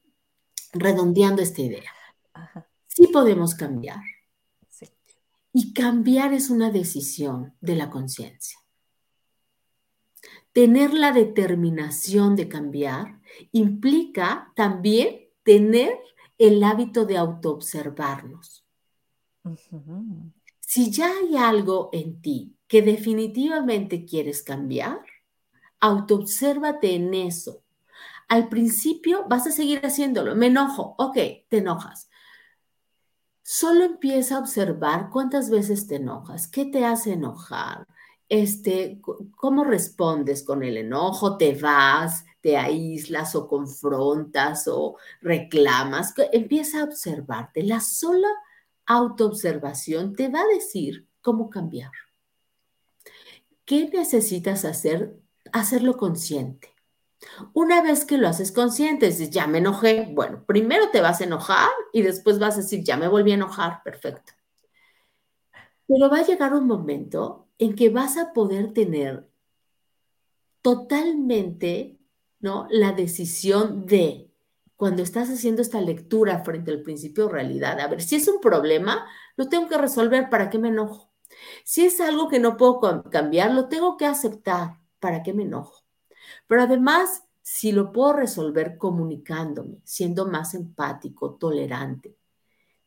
redondeando 0.71 1.41
esta 1.41 1.62
idea. 1.62 1.91
Sí 2.88 3.08
podemos 3.08 3.56
cambiar. 3.56 4.02
Y 5.52 5.74
cambiar 5.74 6.34
es 6.34 6.50
una 6.50 6.72
decisión 6.72 7.54
de 7.62 7.76
la 7.76 7.89
conciencia. 7.89 8.60
Tener 10.52 10.93
la 10.93 11.12
determinación 11.12 12.36
de 12.36 12.48
cambiar 12.48 13.19
implica 13.52 14.52
también 14.56 15.30
tener 15.43 15.98
el 16.38 16.63
hábito 16.63 17.06
de 17.06 17.17
autoobservarnos. 17.17 18.65
Si 20.60 20.91
ya 20.91 21.12
hay 21.12 21.36
algo 21.36 21.89
en 21.91 22.22
ti 22.22 22.56
que 22.67 22.82
definitivamente 22.82 24.06
quieres 24.06 24.41
cambiar, 24.41 25.02
autoobsérvate 25.80 26.96
en 26.96 27.13
eso. 27.13 27.63
Al 28.28 28.50
principio 28.50 29.26
vas 29.28 29.46
a 29.46 29.52
seguir 29.52 29.86
haciéndolo. 29.86 30.36
Me 30.36 30.48
enojo. 30.48 30.96
Ok, 30.98 31.15
te 31.50 31.58
enojas. 31.58 32.10
Solo 33.43 33.84
empieza 33.84 34.38
a 34.38 34.39
observar 34.39 35.10
cuántas 35.12 35.49
veces 35.49 35.86
te 35.86 35.97
enojas, 35.97 36.47
qué 36.47 36.65
te 36.65 36.86
hace 36.86 37.13
enojar, 37.13 37.88
este, 38.29 39.01
cómo 39.36 39.65
respondes 39.65 40.43
con 40.43 40.63
el 40.63 40.77
enojo, 40.77 41.38
te 41.38 41.53
vas, 41.53 42.25
te 42.41 42.58
aíslas 42.58 43.36
o 43.36 43.47
confrontas 43.47 44.68
o 44.68 44.97
reclamas. 45.22 46.13
Empieza 46.32 46.82
a 46.82 46.84
observarte. 46.86 47.63
La 47.63 47.80
sola 47.80 48.30
autoobservación 48.86 50.15
te 50.15 50.30
va 50.30 50.41
a 50.41 50.47
decir 50.47 51.05
cómo 51.22 51.49
cambiar. 51.49 51.91
¿Qué 53.65 53.89
necesitas 53.89 54.65
hacer? 54.65 55.18
Hacerlo 55.51 55.97
consciente. 55.97 56.74
Una 57.53 57.82
vez 57.82 58.05
que 58.05 58.17
lo 58.17 58.28
haces 58.28 58.51
consciente, 58.51 59.07
dices, 59.07 59.30
ya 59.30 59.47
me 59.47 59.59
enojé, 59.59 60.09
bueno, 60.13 60.43
primero 60.45 60.89
te 60.91 61.01
vas 61.01 61.21
a 61.21 61.26
enojar 61.26 61.69
y 61.91 62.01
después 62.01 62.39
vas 62.39 62.55
a 62.55 62.57
decir, 62.61 62.84
ya 62.84 62.97
me 62.97 63.07
volví 63.07 63.32
a 63.32 63.36
enojar, 63.36 63.82
perfecto. 63.84 64.34
Pero 65.88 66.09
va 66.09 66.19
a 66.19 66.26
llegar 66.26 66.53
un 66.53 66.67
momento 66.67 67.47
en 67.57 67.76
que 67.76 67.89
vas 67.89 68.17
a 68.17 68.34
poder 68.34 68.74
tener 68.74 69.30
totalmente, 70.61 71.99
¿no? 72.39 72.67
La 72.69 72.93
decisión 72.93 73.86
de, 73.86 74.32
cuando 74.76 75.03
estás 75.03 75.30
haciendo 75.30 75.61
esta 75.61 75.82
lectura 75.82 76.43
frente 76.43 76.71
al 76.71 76.82
principio 76.82 77.30
realidad, 77.30 77.80
a 77.80 77.88
ver, 77.88 78.01
si 78.01 78.15
es 78.15 78.28
un 78.28 78.39
problema, 78.41 79.05
lo 79.36 79.49
tengo 79.49 79.67
que 79.67 79.78
resolver, 79.78 80.30
¿para 80.30 80.49
qué 80.49 80.59
me 80.59 80.69
enojo? 80.69 81.11
Si 81.65 81.86
es 81.86 81.99
algo 82.01 82.30
que 82.30 82.39
no 82.39 82.57
puedo 82.57 82.80
cambiar, 83.09 83.53
lo 83.53 83.67
tengo 83.69 83.97
que 83.97 84.05
aceptar. 84.05 84.80
¿Para 84.99 85.24
qué 85.24 85.34
me 85.34 85.43
enojo? 85.43 85.82
Pero 86.54 86.66
además, 86.66 87.24
si 87.41 87.72
lo 87.72 87.91
puedo 87.91 88.14
resolver 88.14 88.78
comunicándome, 88.78 89.82
siendo 89.86 90.28
más 90.28 90.54
empático, 90.54 91.34
tolerante, 91.34 92.16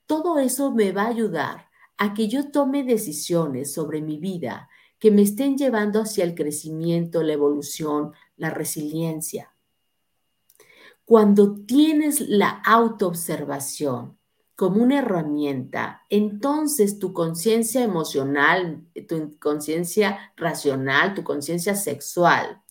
todo 0.06 0.38
eso 0.38 0.70
me 0.70 0.92
va 0.92 1.02
a 1.02 1.08
ayudar 1.08 1.68
a 1.96 2.14
que 2.14 2.28
yo 2.28 2.52
tome 2.52 2.84
decisiones 2.84 3.74
sobre 3.74 4.02
mi 4.02 4.18
vida 4.18 4.68
que 5.00 5.10
me 5.10 5.22
estén 5.22 5.58
llevando 5.58 6.00
hacia 6.00 6.22
el 6.22 6.36
crecimiento, 6.36 7.24
la 7.24 7.32
evolución, 7.32 8.12
la 8.36 8.50
resiliencia. 8.50 9.52
Cuando 11.04 11.56
tienes 11.64 12.20
la 12.20 12.50
autoobservación 12.64 14.16
como 14.54 14.80
una 14.80 15.00
herramienta, 15.00 16.02
entonces 16.08 17.00
tu 17.00 17.12
conciencia 17.12 17.82
emocional, 17.82 18.86
tu 19.08 19.36
conciencia 19.40 20.32
racional, 20.36 21.14
tu 21.14 21.24
conciencia 21.24 21.74
sexual 21.74 22.62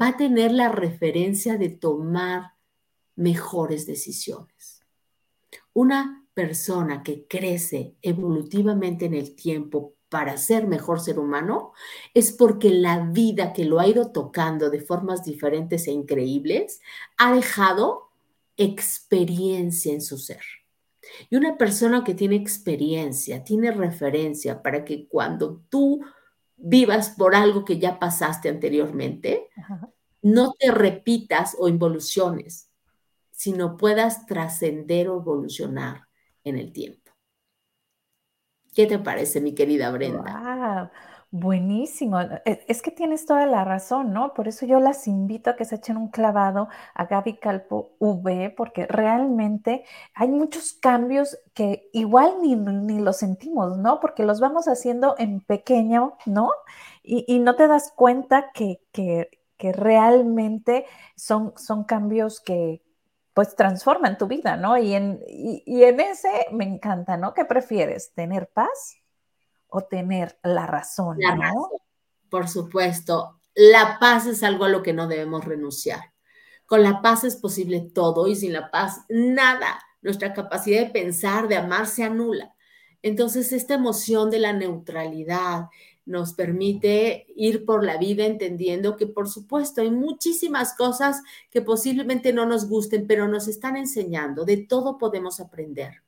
va 0.00 0.08
a 0.08 0.16
tener 0.16 0.52
la 0.52 0.68
referencia 0.68 1.56
de 1.56 1.70
tomar 1.70 2.52
mejores 3.14 3.86
decisiones. 3.86 4.82
Una 5.72 6.26
persona 6.34 7.02
que 7.02 7.26
crece 7.26 7.96
evolutivamente 8.02 9.06
en 9.06 9.14
el 9.14 9.34
tiempo 9.34 9.94
para 10.08 10.36
ser 10.36 10.66
mejor 10.66 11.00
ser 11.00 11.18
humano 11.18 11.72
es 12.14 12.32
porque 12.32 12.70
la 12.70 13.00
vida 13.10 13.52
que 13.52 13.64
lo 13.64 13.80
ha 13.80 13.88
ido 13.88 14.12
tocando 14.12 14.70
de 14.70 14.80
formas 14.80 15.24
diferentes 15.24 15.86
e 15.88 15.92
increíbles 15.92 16.80
ha 17.16 17.34
dejado 17.34 18.10
experiencia 18.56 19.92
en 19.92 20.02
su 20.02 20.18
ser. 20.18 20.42
Y 21.30 21.36
una 21.36 21.56
persona 21.56 22.04
que 22.04 22.14
tiene 22.14 22.36
experiencia, 22.36 23.44
tiene 23.44 23.70
referencia 23.70 24.62
para 24.62 24.84
que 24.84 25.06
cuando 25.08 25.62
tú 25.68 26.00
vivas 26.56 27.10
por 27.10 27.34
algo 27.34 27.64
que 27.64 27.78
ya 27.78 27.98
pasaste 27.98 28.48
anteriormente, 28.48 29.48
no 30.22 30.54
te 30.58 30.70
repitas 30.70 31.56
o 31.58 31.68
involuciones, 31.68 32.70
sino 33.30 33.76
puedas 33.76 34.26
trascender 34.26 35.08
o 35.08 35.20
evolucionar 35.20 36.08
en 36.42 36.58
el 36.58 36.72
tiempo. 36.72 37.12
¿Qué 38.74 38.86
te 38.86 38.98
parece, 38.98 39.40
mi 39.40 39.54
querida 39.54 39.90
Brenda? 39.90 40.90
Buenísimo. 41.32 42.20
E, 42.20 42.64
es 42.68 42.82
que 42.82 42.90
tienes 42.90 43.26
toda 43.26 43.46
la 43.46 43.64
razón, 43.64 44.12
¿no? 44.12 44.32
Por 44.32 44.48
eso 44.48 44.64
yo 44.64 44.80
las 44.80 45.06
invito 45.08 45.50
a 45.50 45.56
que 45.56 45.64
se 45.64 45.74
echen 45.76 45.96
un 45.96 46.08
clavado 46.08 46.68
a 46.94 47.04
Gaby 47.06 47.38
Calpo 47.38 47.96
V, 47.98 48.54
porque 48.56 48.86
realmente 48.86 49.84
hay 50.14 50.28
muchos 50.28 50.72
cambios 50.74 51.36
que 51.52 51.90
igual 51.92 52.36
ni, 52.42 52.54
ni 52.56 53.00
los 53.00 53.18
sentimos, 53.18 53.76
¿no? 53.78 54.00
Porque 54.00 54.22
los 54.24 54.40
vamos 54.40 54.66
haciendo 54.66 55.14
en 55.18 55.40
pequeño, 55.40 56.16
¿no? 56.26 56.50
Y, 57.02 57.38
no 57.40 57.54
te 57.56 57.68
das 57.68 57.92
cuenta 57.94 58.50
que, 58.52 58.80
que, 58.92 59.30
que 59.56 59.72
realmente 59.72 60.86
son, 61.16 61.52
son 61.56 61.84
cambios 61.84 62.40
que, 62.40 62.82
pues 63.34 63.54
transforman 63.56 64.18
tu 64.18 64.26
vida, 64.28 64.56
¿no? 64.56 64.78
Y 64.78 64.94
en, 64.94 65.20
y, 65.28 65.84
en 65.84 66.00
ese 66.00 66.30
me 66.52 66.64
encanta, 66.64 67.16
¿no? 67.16 67.34
¿Qué 67.34 67.44
prefieres? 67.44 68.12
¿Tener 68.14 68.48
paz 68.48 68.96
o 69.76 69.84
tener 69.84 70.38
la 70.42 70.66
razón? 70.66 71.16
La 71.18 71.34
razón, 71.34 71.68
por 72.28 72.48
supuesto. 72.48 73.40
La 73.54 73.98
paz 73.98 74.26
es 74.26 74.42
algo 74.42 74.64
a 74.64 74.68
lo 74.68 74.82
que 74.82 74.92
no 74.92 75.06
debemos 75.08 75.44
renunciar. 75.44 76.12
Con 76.66 76.82
la 76.82 77.00
paz 77.00 77.24
es 77.24 77.36
posible 77.36 77.80
todo 77.80 78.26
y 78.26 78.36
sin 78.36 78.52
la 78.52 78.70
paz 78.70 79.00
nada. 79.08 79.78
Nuestra 80.02 80.32
capacidad 80.32 80.84
de 80.84 80.90
pensar, 80.90 81.48
de 81.48 81.56
amar 81.56 81.86
se 81.86 82.04
anula. 82.04 82.54
Entonces, 83.02 83.52
esta 83.52 83.74
emoción 83.74 84.30
de 84.30 84.38
la 84.40 84.52
neutralidad, 84.52 85.68
nos 86.06 86.34
permite 86.34 87.26
ir 87.34 87.66
por 87.66 87.84
la 87.84 87.98
vida 87.98 88.24
entendiendo 88.24 88.96
que 88.96 89.08
por 89.08 89.28
supuesto 89.28 89.82
hay 89.82 89.90
muchísimas 89.90 90.74
cosas 90.74 91.20
que 91.50 91.60
posiblemente 91.60 92.32
no 92.32 92.46
nos 92.46 92.68
gusten, 92.68 93.08
pero 93.08 93.26
nos 93.28 93.48
están 93.48 93.76
enseñando, 93.76 94.44
de 94.44 94.56
todo 94.56 94.98
podemos 94.98 95.40
aprender. 95.40 96.05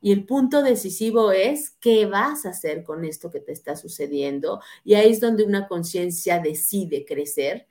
Y 0.00 0.12
el 0.12 0.24
punto 0.24 0.62
decisivo 0.62 1.30
es 1.32 1.70
qué 1.80 2.06
vas 2.06 2.46
a 2.46 2.50
hacer 2.50 2.84
con 2.84 3.04
esto 3.04 3.30
que 3.30 3.40
te 3.40 3.52
está 3.52 3.76
sucediendo. 3.76 4.60
Y 4.84 4.94
ahí 4.94 5.10
es 5.12 5.20
donde 5.20 5.44
una 5.44 5.68
conciencia 5.68 6.38
decide 6.38 7.04
crecer 7.04 7.66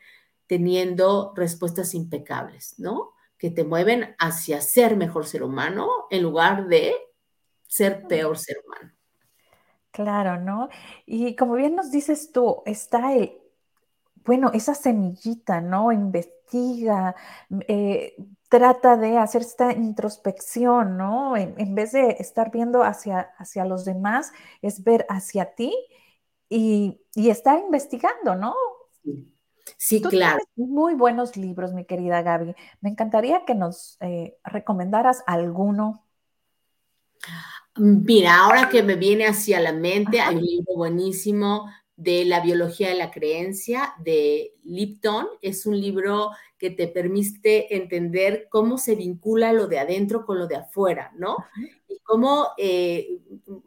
teniendo 0.46 1.34
respuestas 1.36 1.94
impecables, 1.94 2.76
¿no? 2.78 3.14
Que 3.38 3.50
te 3.50 3.64
mueven 3.64 4.16
hacia 4.20 4.62
ser 4.62 4.96
mejor 4.96 5.26
ser 5.26 5.44
humano 5.44 5.90
en 6.10 6.24
lugar 6.24 6.68
de 6.68 6.94
ser 7.68 8.08
peor 8.08 8.38
ser 8.38 8.58
humano. 8.66 8.92
Claro, 9.92 10.40
¿no? 10.40 10.70
Y 11.06 11.36
como 11.36 11.56
bien 11.56 11.76
nos 11.76 11.92
dices 11.92 12.32
tú, 12.32 12.62
está 12.66 13.16
el, 13.16 13.39
bueno, 14.26 14.52
esa 14.54 14.76
semillita, 14.76 15.62
¿no? 15.62 15.92
Investiga, 15.92 17.16
eh, 17.68 18.16
trata 18.50 18.98
de 18.98 19.18
hacer 19.18 19.42
esta 19.42 19.72
introspección, 19.74 20.98
¿no? 20.98 21.38
En, 21.38 21.76
vez 21.76 21.92
de 21.92 22.18
estar 22.20 22.52
viendo 22.52 22.84
hacia, 22.84 23.32
hacia 23.38 23.66
los 23.66 23.86
demás, 23.86 24.32
es 24.62 24.84
ver 24.84 25.06
hacia 25.10 25.54
ti 25.54 25.74
y, 26.50 27.00
estar 27.16 27.60
investigando, 27.60 28.36
¿no? 28.36 28.56
Sí, 29.78 30.02
claro. 30.02 30.44
Muy 30.56 30.96
buenos 30.96 31.38
libros, 31.38 31.74
mi 31.74 31.86
querida 31.86 32.22
Gaby. 32.22 32.56
Me 32.82 32.90
encantaría 32.90 33.46
que 33.46 33.56
nos 33.56 33.98
eh, 34.02 34.38
recomendaras 34.44 35.24
alguno. 35.28 36.06
Mira, 37.76 38.40
ahora 38.40 38.68
que 38.68 38.82
me 38.82 38.96
viene 38.96 39.28
hacia 39.28 39.60
la 39.60 39.74
mente, 39.74 40.20
hay 40.20 40.36
un 40.36 40.42
libro 40.42 40.76
buenísimo 40.76 41.70
de 42.00 42.24
la 42.24 42.40
biología 42.40 42.88
de 42.88 42.96
la 42.96 43.12
creencia 43.12 43.94
de 44.00 44.56
Lipton. 44.64 45.28
Es 45.42 45.66
un 45.66 45.80
libro 45.80 46.32
que 46.58 46.70
te 46.70 46.88
permite 46.88 47.76
entender 47.76 48.48
cómo 48.50 48.78
se 48.78 48.96
vincula 48.96 49.52
lo 49.52 49.68
de 49.68 49.80
adentro 49.80 50.26
con 50.26 50.40
lo 50.40 50.48
de 50.48 50.56
afuera, 50.56 51.12
¿no? 51.18 51.36
Y 51.90 52.00
cómo 52.04 52.48
eh, 52.58 53.20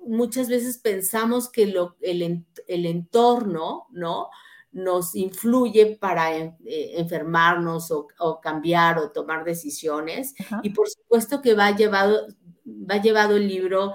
muchas 0.07 0.49
veces 0.49 0.79
pensamos 0.79 1.51
que 1.51 1.67
lo, 1.67 1.97
el, 2.01 2.47
entorno, 2.67 3.87
¿no? 3.91 4.31
nos 4.73 5.15
influye 5.15 5.99
para 6.01 6.35
eh, 6.35 6.57
enfermarnos 6.97 7.91
o, 7.91 8.41
cambiar 8.41 8.99
o 8.99 9.11
tomar 9.11 9.45
decisiones. 9.45 10.35
Y 10.63 10.71
por 10.71 10.89
supuesto 10.89 11.43
que 11.43 11.53
va 11.53 11.77
llevado, 11.77 12.29
va 12.65 12.97
llevado 12.97 13.37
el 13.37 13.47
libro 13.47 13.93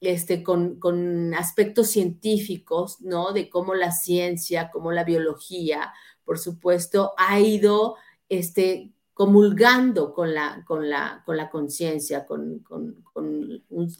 este, 0.00 0.42
con, 0.42 1.34
aspectos 1.34 1.90
científicos, 1.90 3.00
¿no? 3.00 3.32
De 3.32 3.50
cómo 3.50 3.74
la 3.74 3.92
ciencia, 3.92 4.70
cómo 4.70 4.92
la 4.92 5.04
biología, 5.04 5.92
por 6.24 6.38
supuesto, 6.38 7.14
ha 7.16 7.40
ido 7.40 7.96
este, 8.28 8.92
comulgando 9.14 10.12
con 10.12 10.34
la, 10.34 10.64
con 10.66 10.88
la, 10.88 11.22
con 11.26 11.36
la 11.36 11.50
conciencia, 11.50 12.26
con, 12.26 12.60
con, 12.60 13.04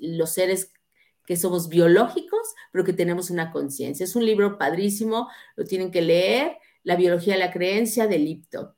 los 0.01 0.31
seres 0.31 0.73
que 1.27 1.37
somos 1.37 1.69
biológicos, 1.69 2.55
pero 2.73 2.85
que 2.85 2.93
tenemos 2.93 3.31
una 3.31 3.51
conciencia. 3.51 4.05
Es 4.05 4.17
un 4.17 4.25
libro 4.25 4.57
padrísimo, 4.57 5.29
lo 5.57 5.65
tienen 5.65 5.91
que 5.91 6.03
leer, 6.03 6.59
La 6.85 6.97
biología 6.97 7.35
de 7.35 7.41
la 7.41 7.51
creencia 7.51 8.07
de 8.07 8.19
Lipton. 8.19 8.78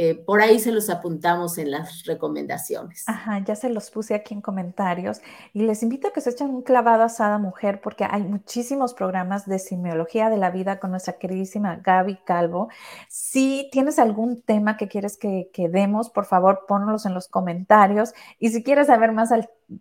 Eh, 0.00 0.14
por 0.14 0.40
ahí 0.40 0.60
se 0.60 0.70
los 0.70 0.90
apuntamos 0.90 1.58
en 1.58 1.72
las 1.72 2.04
recomendaciones. 2.04 3.02
Ajá, 3.08 3.42
ya 3.44 3.56
se 3.56 3.68
los 3.68 3.90
puse 3.90 4.14
aquí 4.14 4.32
en 4.32 4.40
comentarios 4.40 5.20
y 5.52 5.62
les 5.62 5.82
invito 5.82 6.06
a 6.06 6.12
que 6.12 6.20
se 6.20 6.30
echen 6.30 6.50
un 6.50 6.62
clavado 6.62 7.04
a 7.18 7.38
Mujer 7.38 7.80
porque 7.80 8.06
hay 8.08 8.22
muchísimos 8.22 8.94
programas 8.94 9.44
de 9.46 9.58
semiología 9.58 10.30
de 10.30 10.36
la 10.36 10.52
vida 10.52 10.78
con 10.78 10.92
nuestra 10.92 11.14
queridísima 11.14 11.80
Gaby 11.82 12.20
Calvo. 12.24 12.68
Si 13.08 13.68
tienes 13.72 13.98
algún 13.98 14.40
tema 14.40 14.76
que 14.76 14.86
quieres 14.86 15.16
que, 15.16 15.50
que 15.52 15.68
demos, 15.68 16.10
por 16.10 16.26
favor, 16.26 16.66
ponlos 16.68 17.04
en 17.04 17.12
los 17.12 17.26
comentarios 17.26 18.14
y 18.38 18.50
si 18.50 18.62
quieres 18.62 18.86
saber 18.86 19.10
más 19.10 19.32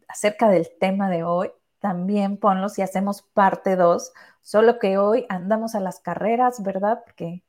acerca 0.07 0.49
del 0.49 0.68
tema 0.80 1.11
de 1.11 1.26
hoy, 1.26 1.51
también 1.78 2.38
ponlos 2.38 2.80
y 2.80 2.82
hacemos 2.82 3.22
parte 3.22 3.76
2, 3.76 4.13
solo 4.41 4.80
que 4.80 4.97
hoy 4.97 5.28
andamos 5.30 5.76
a 5.76 5.80
las 5.80 5.99
carreras, 5.99 6.63
¿verdad? 6.63 7.03
Porque 7.05 7.43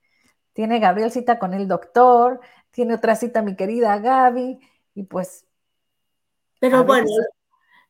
tiene 0.59 0.81
Gabriel 0.81 1.13
cita 1.13 1.39
con 1.39 1.55
el 1.55 1.69
doctor, 1.69 2.41
tiene 2.71 2.95
otra 2.95 3.17
cita 3.17 3.43
mi 3.43 3.57
querida 3.57 3.99
Gaby, 3.99 4.59
y 4.95 5.03
pues... 5.05 5.45
Pero 6.61 6.85
bueno, 6.85 7.09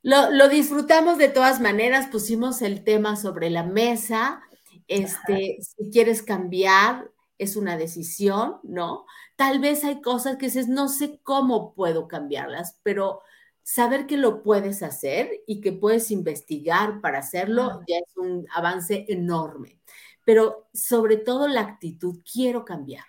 lo, 0.03 0.49
disfrutamos 0.49 1.18
de 1.18 1.29
todas 1.29 1.61
maneras, 1.61 2.07
pusimos 2.09 2.62
el 2.62 2.85
tema 2.85 3.16
sobre 3.16 3.51
la 3.51 3.62
mesa, 3.62 4.43
este, 4.87 5.59
si 5.61 5.91
quieres 5.91 6.22
cambiar, 6.22 7.11
es 7.39 7.57
una 7.57 7.76
decisión, 7.76 8.57
¿no? 8.62 9.07
Tal 9.37 9.61
vez 9.61 9.85
hay 9.85 10.01
cosas 10.01 10.37
que 10.37 10.47
dices, 10.47 10.68
no 10.68 10.89
sé 10.89 11.20
cómo 11.22 11.72
puedo 11.74 12.09
cambiarlas, 12.09 12.79
pero 12.83 13.22
saber 13.62 14.07
que 14.07 14.16
lo 14.16 14.43
puedes 14.43 14.83
hacer 14.83 15.31
y 15.47 15.61
que 15.61 15.72
puedes 15.72 16.11
investigar 16.11 17.01
para 17.01 17.18
hacerlo 17.18 17.83
ya 17.87 17.99
es 17.99 18.16
un 18.16 18.47
avance 18.55 19.05
enorme. 19.09 19.79
Pero 20.24 20.68
sobre 20.72 21.16
todo 21.16 21.49
la 21.49 21.61
actitud, 21.61 22.20
quiero 22.31 22.64
cambiar, 22.64 23.05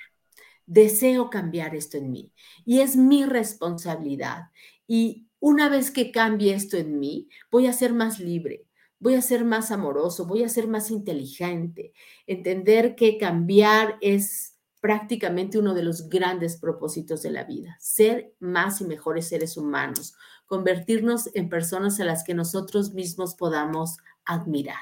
deseo 0.69 1.31
cambiar 1.31 1.75
esto 1.75 1.97
en 1.97 2.11
mí 2.11 2.31
y 2.63 2.81
es 2.81 2.95
mi 2.95 3.25
responsabilidad. 3.25 4.51
Y 4.87 5.27
una 5.39 5.67
vez 5.67 5.89
que 5.89 6.11
cambie 6.11 6.53
esto 6.53 6.77
en 6.77 6.99
mí, 6.99 7.27
voy 7.51 7.65
a 7.65 7.73
ser 7.73 7.93
más 7.93 8.19
libre, 8.19 8.67
voy 8.99 9.15
a 9.15 9.21
ser 9.21 9.45
más 9.45 9.71
amoroso, 9.71 10.27
voy 10.27 10.43
a 10.43 10.49
ser 10.49 10.67
más 10.67 10.91
inteligente, 10.91 11.91
entender 12.27 12.95
que 12.95 13.17
cambiar 13.17 13.97
es 14.01 14.57
prácticamente 14.79 15.57
uno 15.57 15.73
de 15.73 15.83
los 15.83 16.07
grandes 16.07 16.57
propósitos 16.57 17.23
de 17.23 17.31
la 17.31 17.43
vida, 17.45 17.75
ser 17.79 18.33
más 18.39 18.79
y 18.79 18.85
mejores 18.85 19.27
seres 19.27 19.57
humanos, 19.57 20.13
convertirnos 20.45 21.29
en 21.33 21.49
personas 21.49 21.99
a 21.99 22.05
las 22.05 22.23
que 22.23 22.35
nosotros 22.35 22.93
mismos 22.93 23.33
podamos 23.35 23.97
admirar. 24.23 24.77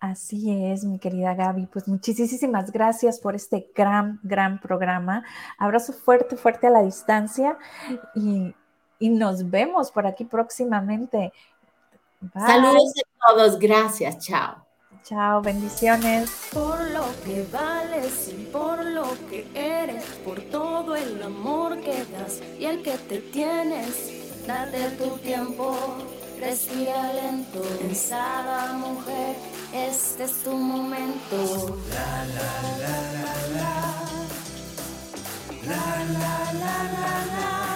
Así 0.00 0.70
es, 0.70 0.84
mi 0.84 0.98
querida 0.98 1.34
Gaby. 1.34 1.66
Pues 1.66 1.88
muchísimas 1.88 2.70
gracias 2.70 3.18
por 3.18 3.34
este 3.34 3.70
gran, 3.74 4.20
gran 4.22 4.60
programa. 4.60 5.24
Abrazo 5.58 5.92
fuerte, 5.92 6.36
fuerte 6.36 6.66
a 6.66 6.70
la 6.70 6.82
distancia 6.82 7.58
y, 8.14 8.54
nos 9.00 9.50
vemos 9.50 9.90
por 9.90 10.06
aquí 10.06 10.24
próximamente. 10.24 11.32
Saludos 12.32 12.92
a 13.20 13.28
todos, 13.28 13.58
gracias, 13.58 14.18
chao. 14.18 14.66
Chao, 15.04 15.40
bendiciones. 15.40 16.30
Por 16.52 16.80
lo 16.90 17.04
que 17.24 17.46
vales 17.52 18.28
y 18.28 18.44
por 18.46 18.84
lo 18.84 19.04
que 19.30 19.46
eres, 19.54 20.04
por 20.24 20.40
todo 20.40 20.96
el 20.96 21.22
amor 21.22 21.78
que 21.80 22.04
das 22.06 22.42
y 22.58 22.64
el 22.64 22.82
que 22.82 22.98
te 22.98 23.18
tienes, 23.18 24.46
date 24.46 24.90
tu 24.96 25.16
tiempo, 25.18 25.76
respira 26.40 27.12
lento, 27.12 27.60
pensada 27.80 28.72
mujer, 28.74 29.36
este 29.72 30.24
es 30.24 30.32
tu 30.44 30.52
momento. 30.52 31.78
La 31.90 32.24
la 32.36 32.52
la 32.82 32.96
la 33.14 33.36
la, 33.56 33.72
la 35.66 35.84
la 36.12 36.52
la 36.52 36.76
la 36.92 37.26
la. 37.34 37.75